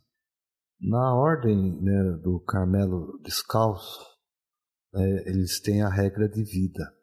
na 0.81 1.15
ordem 1.15 1.81
né, 1.81 2.19
do 2.21 2.39
Carmelo 2.41 3.19
Descalço, 3.23 4.05
é, 4.95 5.29
eles 5.29 5.59
têm 5.59 5.81
a 5.81 5.89
regra 5.89 6.27
de 6.27 6.43
vida. 6.43 6.93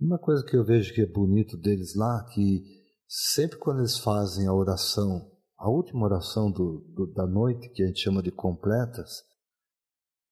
Uma 0.00 0.18
coisa 0.18 0.44
que 0.44 0.56
eu 0.56 0.64
vejo 0.64 0.94
que 0.94 1.02
é 1.02 1.06
bonito 1.06 1.56
deles 1.58 1.94
lá, 1.94 2.24
que 2.32 2.81
sempre 3.14 3.58
quando 3.58 3.80
eles 3.80 3.98
fazem 3.98 4.46
a 4.46 4.54
oração, 4.54 5.30
a 5.58 5.68
última 5.68 6.06
oração 6.06 6.50
do, 6.50 6.78
do, 6.94 7.12
da 7.12 7.26
noite, 7.26 7.68
que 7.68 7.82
a 7.82 7.86
gente 7.86 8.00
chama 8.00 8.22
de 8.22 8.30
completas, 8.30 9.22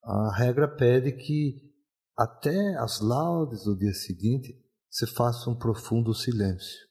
a 0.03 0.35
regra 0.35 0.67
pede 0.67 1.13
que 1.13 1.61
até 2.17 2.75
as 2.77 3.01
laudes 3.01 3.65
do 3.65 3.77
dia 3.77 3.93
seguinte 3.93 4.59
se 4.89 5.07
faça 5.07 5.51
um 5.51 5.59
profundo 5.59 6.15
silêncio. 6.15 6.89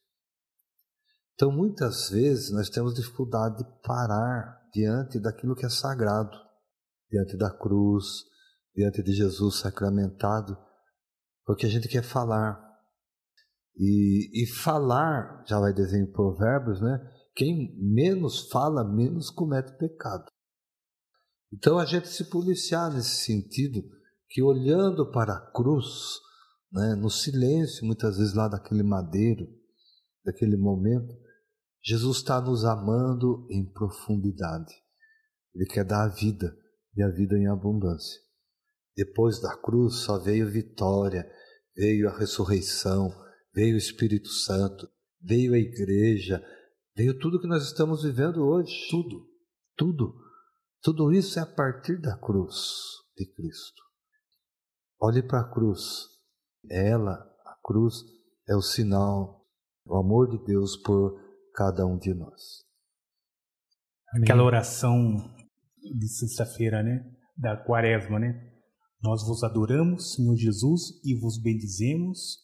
Então, 1.34 1.52
muitas 1.52 2.10
vezes, 2.12 2.52
nós 2.52 2.70
temos 2.70 2.94
dificuldade 2.94 3.58
de 3.58 3.82
parar 3.82 4.62
diante 4.72 5.20
daquilo 5.20 5.56
que 5.56 5.66
é 5.66 5.70
sagrado, 5.70 6.38
diante 7.10 7.36
da 7.36 7.50
cruz, 7.50 8.06
diante 8.76 9.02
de 9.02 9.14
Jesus 9.14 9.60
sacramentado, 9.60 10.56
porque 11.46 11.66
a 11.66 11.70
gente 11.70 11.88
quer 11.88 12.04
falar, 12.04 12.69
E, 13.78 14.44
e 14.44 14.48
falar, 14.48 15.44
já 15.48 15.60
vai 15.60 15.74
dizer 15.74 16.02
em 16.02 16.12
Provérbios, 16.12 16.82
né? 16.82 17.00
Quem 17.36 17.76
menos 17.78 18.50
fala, 18.50 18.84
menos 18.84 19.30
comete 19.30 19.78
pecado. 19.78 20.26
Então 21.54 21.80
a 21.80 21.86
gente 21.86 22.08
se 22.08 22.26
policiar 22.30 22.94
nesse 22.94 23.24
sentido, 23.24 23.82
que 24.30 24.44
olhando 24.44 25.10
para 25.12 25.34
a 25.34 25.52
cruz, 25.52 25.86
né, 26.72 26.96
no 26.96 27.10
silêncio, 27.10 27.86
muitas 27.86 28.18
vezes 28.18 28.36
lá 28.36 28.48
daquele 28.48 28.84
madeiro, 28.84 29.48
daquele 30.24 30.58
momento, 30.58 31.16
Jesus 31.84 32.18
está 32.18 32.40
nos 32.42 32.66
amando 32.66 33.48
em 33.50 33.66
profundidade. 33.72 34.74
Ele 35.56 35.66
quer 35.66 35.86
dar 35.86 36.04
a 36.04 36.10
vida 36.10 36.56
e 36.96 37.02
a 37.02 37.10
vida 37.10 37.38
em 37.38 37.48
abundância. 37.48 38.20
Depois 38.96 39.40
da 39.40 39.56
cruz 39.58 39.96
só 39.96 40.20
veio 40.20 40.52
vitória, 40.52 41.26
veio 41.76 42.10
a 42.10 42.18
ressurreição, 42.18 43.10
veio 43.54 43.76
o 43.76 43.78
Espírito 43.78 44.30
Santo, 44.30 44.88
veio 45.22 45.54
a 45.54 45.58
igreja, 45.58 46.44
veio 46.96 47.18
tudo 47.18 47.40
que 47.40 47.48
nós 47.48 47.64
estamos 47.64 48.04
vivendo 48.04 48.46
hoje. 48.46 48.74
Tudo, 48.90 49.28
tudo. 49.76 50.16
Tudo 50.82 51.12
isso 51.12 51.38
é 51.40 51.42
a 51.42 51.46
partir 51.46 52.00
da 52.00 52.18
cruz 52.18 52.56
de 53.16 53.26
Cristo. 53.34 53.82
Olhe 55.02 55.22
para 55.22 55.42
a 55.42 55.52
cruz. 55.52 56.08
Ela, 56.70 57.14
a 57.14 57.56
cruz, 57.64 57.96
é 58.48 58.56
o 58.56 58.62
sinal 58.62 59.46
do 59.86 59.96
amor 59.96 60.30
de 60.30 60.44
Deus 60.46 60.78
por 60.78 61.20
cada 61.54 61.86
um 61.86 61.98
de 61.98 62.14
nós. 62.14 62.64
Aquela 64.14 64.44
oração 64.44 65.16
de 65.78 66.08
sexta-feira, 66.08 66.82
né? 66.82 67.04
Da 67.38 67.58
quaresma, 67.58 68.20
né? 68.20 68.50
Nós 69.02 69.26
vos 69.26 69.44
adoramos, 69.44 70.14
Senhor 70.14 70.36
Jesus, 70.36 71.00
e 71.06 71.16
vos 71.16 71.42
bendizemos, 71.42 72.38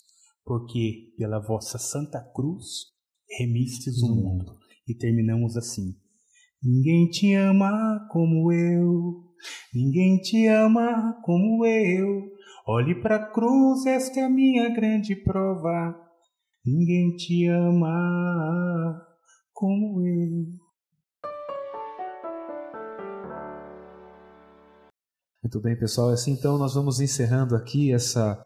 porque 0.46 1.14
pela 1.18 1.40
vossa 1.40 1.78
santa 1.78 2.22
cruz 2.34 2.94
remistes 3.40 4.02
o 4.04 4.16
mundo. 4.16 4.58
E 4.88 4.96
terminamos 4.96 5.58
assim. 5.58 5.96
Ninguém 6.64 7.10
te 7.10 7.34
ama 7.34 8.08
como 8.12 8.52
eu, 8.52 9.24
ninguém 9.74 10.18
te 10.18 10.48
ama 10.48 11.20
como 11.24 11.66
eu. 11.66 12.36
Olhe 12.68 13.00
para 13.02 13.18
a 13.18 13.32
cruz, 13.32 13.86
esta 13.86 14.20
é 14.20 14.24
a 14.24 14.30
minha 14.30 14.70
grande 14.70 15.16
prova. 15.16 15.96
Ninguém 16.66 17.16
te 17.16 17.48
ama 17.48 19.00
como 19.54 20.02
eu. 20.02 20.66
Muito 25.44 25.62
bem, 25.62 25.78
pessoal. 25.78 26.10
Assim, 26.10 26.32
então, 26.32 26.58
nós 26.58 26.74
vamos 26.74 27.00
encerrando 27.00 27.56
aqui 27.56 27.94
essa, 27.94 28.44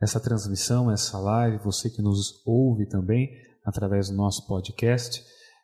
essa 0.00 0.18
transmissão, 0.18 0.90
essa 0.90 1.18
live. 1.18 1.62
Você 1.64 1.90
que 1.90 2.02
nos 2.02 2.42
ouve 2.46 2.86
também 2.86 3.30
através 3.64 4.08
do 4.08 4.16
nosso 4.16 4.46
podcast. 4.46 5.22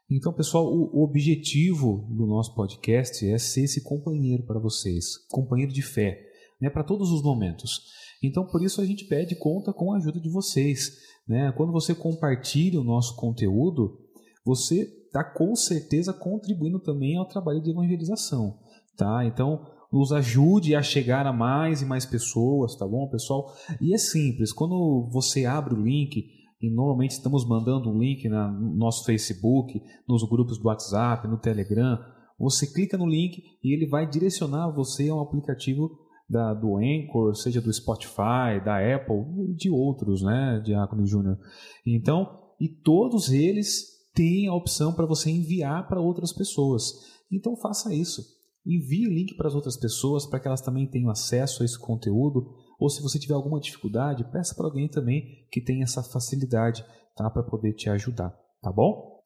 Então, 0.08 0.32
pessoal, 0.32 0.66
o, 0.66 1.02
objetivo 1.02 2.06
do 2.10 2.26
nosso 2.26 2.54
podcast 2.54 3.28
é 3.28 3.38
ser 3.38 3.64
esse 3.64 3.82
companheiro 3.82 4.44
para 4.44 4.60
vocês, 4.60 5.16
companheiro 5.28 5.72
de 5.72 5.82
fé, 5.82 6.20
né, 6.60 6.70
para 6.70 6.84
todos 6.84 7.10
os 7.10 7.22
momentos. 7.22 7.90
Então, 8.22 8.46
por 8.46 8.62
isso 8.62 8.80
a 8.80 8.86
gente 8.86 9.04
pede 9.06 9.34
conta 9.34 9.72
com 9.72 9.92
a 9.92 9.96
ajuda 9.96 10.20
de 10.20 10.30
vocês. 10.30 10.98
Né? 11.26 11.52
Quando 11.56 11.72
você 11.72 11.92
compartilha 11.92 12.80
o 12.80 12.84
nosso 12.84 13.16
conteúdo, 13.16 13.98
você 14.44 14.82
está 14.82 15.24
com 15.24 15.56
certeza 15.56 16.12
contribuindo 16.12 16.78
também 16.78 17.16
ao 17.16 17.26
trabalho 17.26 17.60
de 17.60 17.70
evangelização. 17.70 18.58
Tá? 18.96 19.24
Então, 19.24 19.66
nos 19.92 20.12
ajude 20.12 20.74
a 20.74 20.82
chegar 20.82 21.26
a 21.26 21.32
mais 21.32 21.82
e 21.82 21.86
mais 21.86 22.04
pessoas, 22.04 22.76
tá 22.76 22.86
bom, 22.86 23.08
pessoal? 23.08 23.52
E 23.80 23.94
é 23.94 23.98
simples, 23.98 24.52
quando 24.52 25.08
você 25.12 25.44
abre 25.44 25.74
o 25.74 25.82
link, 25.82 26.24
e 26.60 26.70
normalmente 26.70 27.12
estamos 27.12 27.46
mandando 27.46 27.90
um 27.90 27.98
link 27.98 28.28
na, 28.28 28.50
no 28.50 28.74
nosso 28.76 29.04
Facebook, 29.04 29.80
nos 30.08 30.26
grupos 30.28 30.58
do 30.58 30.66
WhatsApp, 30.66 31.28
no 31.28 31.38
Telegram, 31.38 31.98
você 32.38 32.66
clica 32.66 32.98
no 32.98 33.06
link 33.06 33.42
e 33.62 33.74
ele 33.74 33.86
vai 33.86 34.08
direcionar 34.08 34.70
você 34.70 35.08
a 35.08 35.14
um 35.14 35.20
aplicativo 35.20 35.90
da, 36.28 36.52
do 36.54 36.76
Anchor, 36.76 37.34
seja 37.34 37.60
do 37.60 37.72
Spotify, 37.72 38.62
da 38.64 38.78
Apple 38.78 39.50
e 39.50 39.54
de 39.54 39.70
outros, 39.70 40.22
né, 40.22 40.60
Diácono 40.64 41.06
Júnior. 41.06 41.38
Então, 41.86 42.26
e 42.60 42.68
todos 42.68 43.30
eles 43.30 43.96
têm 44.14 44.48
a 44.48 44.54
opção 44.54 44.92
para 44.92 45.06
você 45.06 45.30
enviar 45.30 45.86
para 45.86 46.00
outras 46.00 46.32
pessoas. 46.32 46.84
Então 47.30 47.56
faça 47.56 47.94
isso 47.94 48.35
envie 48.66 49.06
o 49.06 49.12
link 49.12 49.36
para 49.36 49.46
as 49.46 49.54
outras 49.54 49.76
pessoas 49.76 50.26
para 50.26 50.40
que 50.40 50.48
elas 50.48 50.60
também 50.60 50.90
tenham 50.90 51.08
acesso 51.08 51.62
a 51.62 51.64
esse 51.64 51.78
conteúdo. 51.78 52.52
Ou 52.78 52.90
se 52.90 53.02
você 53.02 53.18
tiver 53.18 53.34
alguma 53.34 53.60
dificuldade, 53.60 54.28
peça 54.30 54.54
para 54.54 54.66
alguém 54.66 54.88
também 54.88 55.46
que 55.50 55.62
tenha 55.62 55.84
essa 55.84 56.02
facilidade 56.02 56.84
tá, 57.16 57.30
para 57.30 57.44
poder 57.44 57.72
te 57.74 57.88
ajudar. 57.88 58.30
Tá 58.60 58.72
bom? 58.72 59.22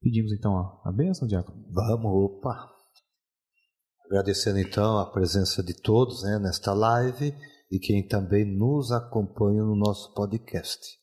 Pedimos 0.00 0.32
então 0.32 0.56
a, 0.56 0.80
a 0.84 0.92
bênção, 0.92 1.26
Diácono? 1.26 1.64
Vamos, 1.70 2.12
opa! 2.12 2.70
Agradecendo 4.06 4.58
então 4.58 4.98
a 4.98 5.10
presença 5.10 5.62
de 5.62 5.74
todos 5.74 6.22
né, 6.22 6.38
nesta 6.38 6.72
live 6.72 7.34
e 7.70 7.78
quem 7.78 8.06
também 8.06 8.44
nos 8.44 8.90
acompanha 8.92 9.62
no 9.62 9.76
nosso 9.76 10.14
podcast. 10.14 10.96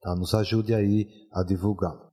Tá? 0.00 0.14
Nos 0.14 0.32
ajude 0.34 0.72
aí 0.72 1.08
a 1.32 1.42
divulgá-lo. 1.42 2.11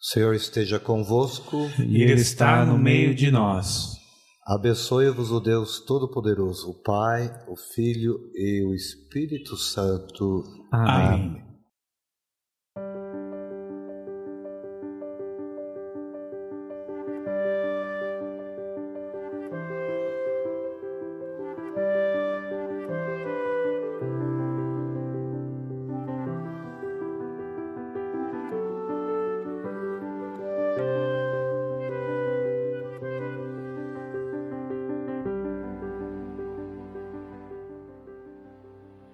O 0.00 0.04
Senhor 0.12 0.34
esteja 0.34 0.78
convosco. 0.78 1.68
E 1.78 2.02
Ele 2.02 2.20
está 2.20 2.64
no 2.64 2.78
meio 2.78 3.14
de 3.14 3.30
nós. 3.30 3.96
Abençoe-vos 4.46 5.30
o 5.30 5.40
Deus 5.40 5.80
Todo-Poderoso, 5.80 6.70
o 6.70 6.82
Pai, 6.82 7.30
o 7.48 7.56
Filho 7.74 8.18
e 8.34 8.64
o 8.64 8.74
Espírito 8.74 9.56
Santo. 9.56 10.42
Amém. 10.72 11.06
Amém. 11.06 11.47